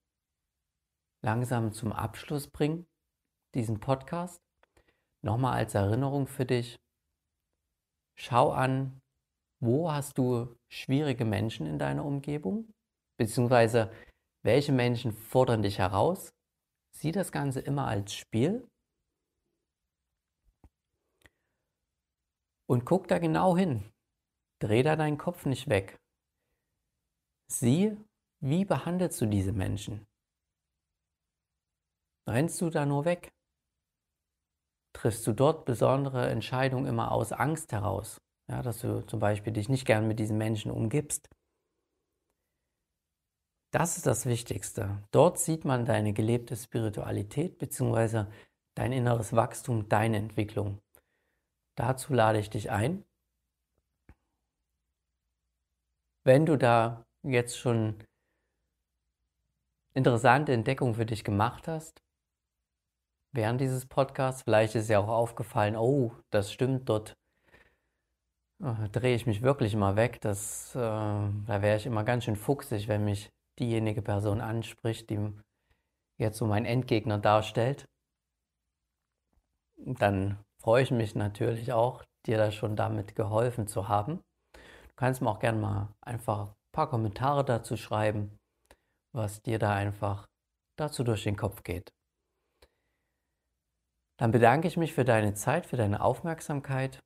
langsam 1.25 1.73
zum 1.73 1.93
Abschluss 1.93 2.49
bringen, 2.49 2.87
diesen 3.55 3.81
Podcast. 3.81 4.41
Nochmal 5.25 5.55
als 5.55 5.75
Erinnerung 5.75 6.27
für 6.27 6.45
dich, 6.45 6.81
schau 8.19 8.51
an, 8.51 9.01
wo 9.61 9.93
hast 9.93 10.19
du 10.19 10.57
schwierige 10.69 11.25
Menschen 11.25 11.67
in 11.67 11.79
deiner 11.79 12.05
Umgebung, 12.05 12.73
beziehungsweise 13.17 13.93
welche 14.45 14.73
Menschen 14.73 15.13
fordern 15.13 15.63
dich 15.63 15.79
heraus. 15.79 16.33
Sieh 16.97 17.13
das 17.13 17.31
Ganze 17.31 17.61
immer 17.61 17.87
als 17.87 18.13
Spiel 18.15 18.69
und 22.69 22.85
guck 22.85 23.07
da 23.07 23.19
genau 23.19 23.57
hin. 23.57 23.93
Dreh 24.61 24.83
da 24.83 24.97
deinen 24.97 25.19
Kopf 25.19 25.47
nicht 25.47 25.69
weg. 25.69 25.99
Sieh, 27.49 27.97
wie 28.43 28.64
behandelst 28.64 29.20
du 29.20 29.26
diese 29.26 29.53
Menschen? 29.53 30.05
Rennst 32.28 32.61
du 32.61 32.70
da 32.70 32.84
nur 32.84 33.05
weg? 33.05 33.32
Triffst 34.95 35.26
du 35.26 35.32
dort 35.32 35.64
besondere 35.64 36.28
Entscheidungen 36.28 36.86
immer 36.86 37.12
aus 37.12 37.32
Angst 37.32 37.72
heraus? 37.72 38.20
Ja, 38.51 38.62
dass 38.62 38.80
du 38.80 39.07
zum 39.07 39.20
Beispiel 39.20 39.53
dich 39.53 39.68
nicht 39.68 39.86
gern 39.86 40.09
mit 40.09 40.18
diesen 40.18 40.38
Menschen 40.38 40.70
umgibst. 40.70 41.28
Das 43.72 43.97
ist 43.97 44.07
das 44.07 44.26
Wichtigste. 44.26 45.03
Dort 45.12 45.38
sieht 45.38 45.64
man 45.64 45.86
deine 45.86 46.12
gelebte 46.12 46.57
Spiritualität 46.57 47.59
bzw. 47.59 48.26
dein 48.74 48.93
inneres 48.93 49.34
Wachstum, 49.34 49.88
deine 49.88 50.18
Entwicklung. 50.18 50.80
Dazu 51.76 52.12
lade 52.12 52.38
ich 52.38 52.51
dich 52.51 52.70
ein. 52.70 53.05
Wenn 56.24 56.45
du 56.45 56.59
da 56.59 57.07
jetzt 57.22 57.57
schon 57.57 58.05
interessante 59.95 60.53
Entdeckungen 60.53 60.95
für 60.95 61.07
dich 61.07 61.24
gemacht 61.24 61.68
hast, 61.68 62.03
während 63.32 63.61
dieses 63.61 63.86
Podcasts, 63.86 64.43
vielleicht 64.43 64.74
ist 64.74 64.88
ja 64.88 64.99
auch 64.99 65.09
aufgefallen, 65.09 65.76
oh, 65.76 66.12
das 66.30 66.53
stimmt, 66.53 66.88
dort 66.88 67.16
äh, 68.62 68.88
drehe 68.90 69.14
ich 69.14 69.26
mich 69.26 69.43
wirklich 69.43 69.74
mal 69.74 69.97
weg. 69.97 70.20
Das, 70.20 70.74
äh, 70.74 70.78
da 70.78 71.62
wäre 71.62 71.76
ich 71.76 71.86
immer 71.86 72.05
ganz 72.05 72.24
schön 72.24 72.36
fuchsig, 72.36 72.88
wenn 72.88 73.05
mich 73.05 73.30
diejenige 73.59 74.03
Person 74.03 74.40
anspricht, 74.40 75.11
die 75.11 75.32
jetzt 76.18 76.38
so 76.38 76.47
mein 76.47 76.64
Endgegner 76.64 77.18
darstellt. 77.18 77.88
Dann 79.76 80.38
freue 80.61 80.82
ich 80.82 80.90
mich 80.90 81.14
natürlich 81.14 81.72
auch, 81.72 82.05
dir 82.26 82.38
da 82.38 82.53
schon 82.53 82.76
damit 82.76 83.16
geholfen 83.16 83.66
zu 83.66 83.88
haben. 83.88 84.20
Du 84.53 84.95
kannst 84.97 85.20
mir 85.20 85.30
auch 85.30 85.40
gerne 85.40 85.59
mal 85.59 85.88
einfach 86.01 86.51
ein 86.51 86.72
paar 86.72 86.88
Kommentare 86.88 87.45
dazu 87.45 87.76
schreiben, 87.76 88.38
was 89.13 89.43
dir 89.43 89.59
da 89.59 89.75
einfach 89.75 90.27
dazu 90.77 91.05
durch 91.05 91.25
den 91.25 91.37
Kopf 91.37 91.63
geht. 91.63 91.93
Dann 94.19 94.31
bedanke 94.31 94.69
ich 94.69 94.77
mich 94.77 94.93
für 94.93 95.05
deine 95.05 95.35
Zeit, 95.35 95.67
für 95.67 95.77
deine 95.77 96.01
Aufmerksamkeit 96.01 97.01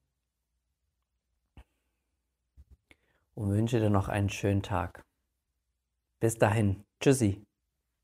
und 3.35 3.51
wünsche 3.51 3.81
dir 3.81 3.91
noch 3.91 4.09
einen 4.09 4.31
schönen 4.31 4.63
Tag. 4.63 5.03
Bis 6.21 6.39
dahin, 6.39 6.85
tschüssi. 7.01 7.45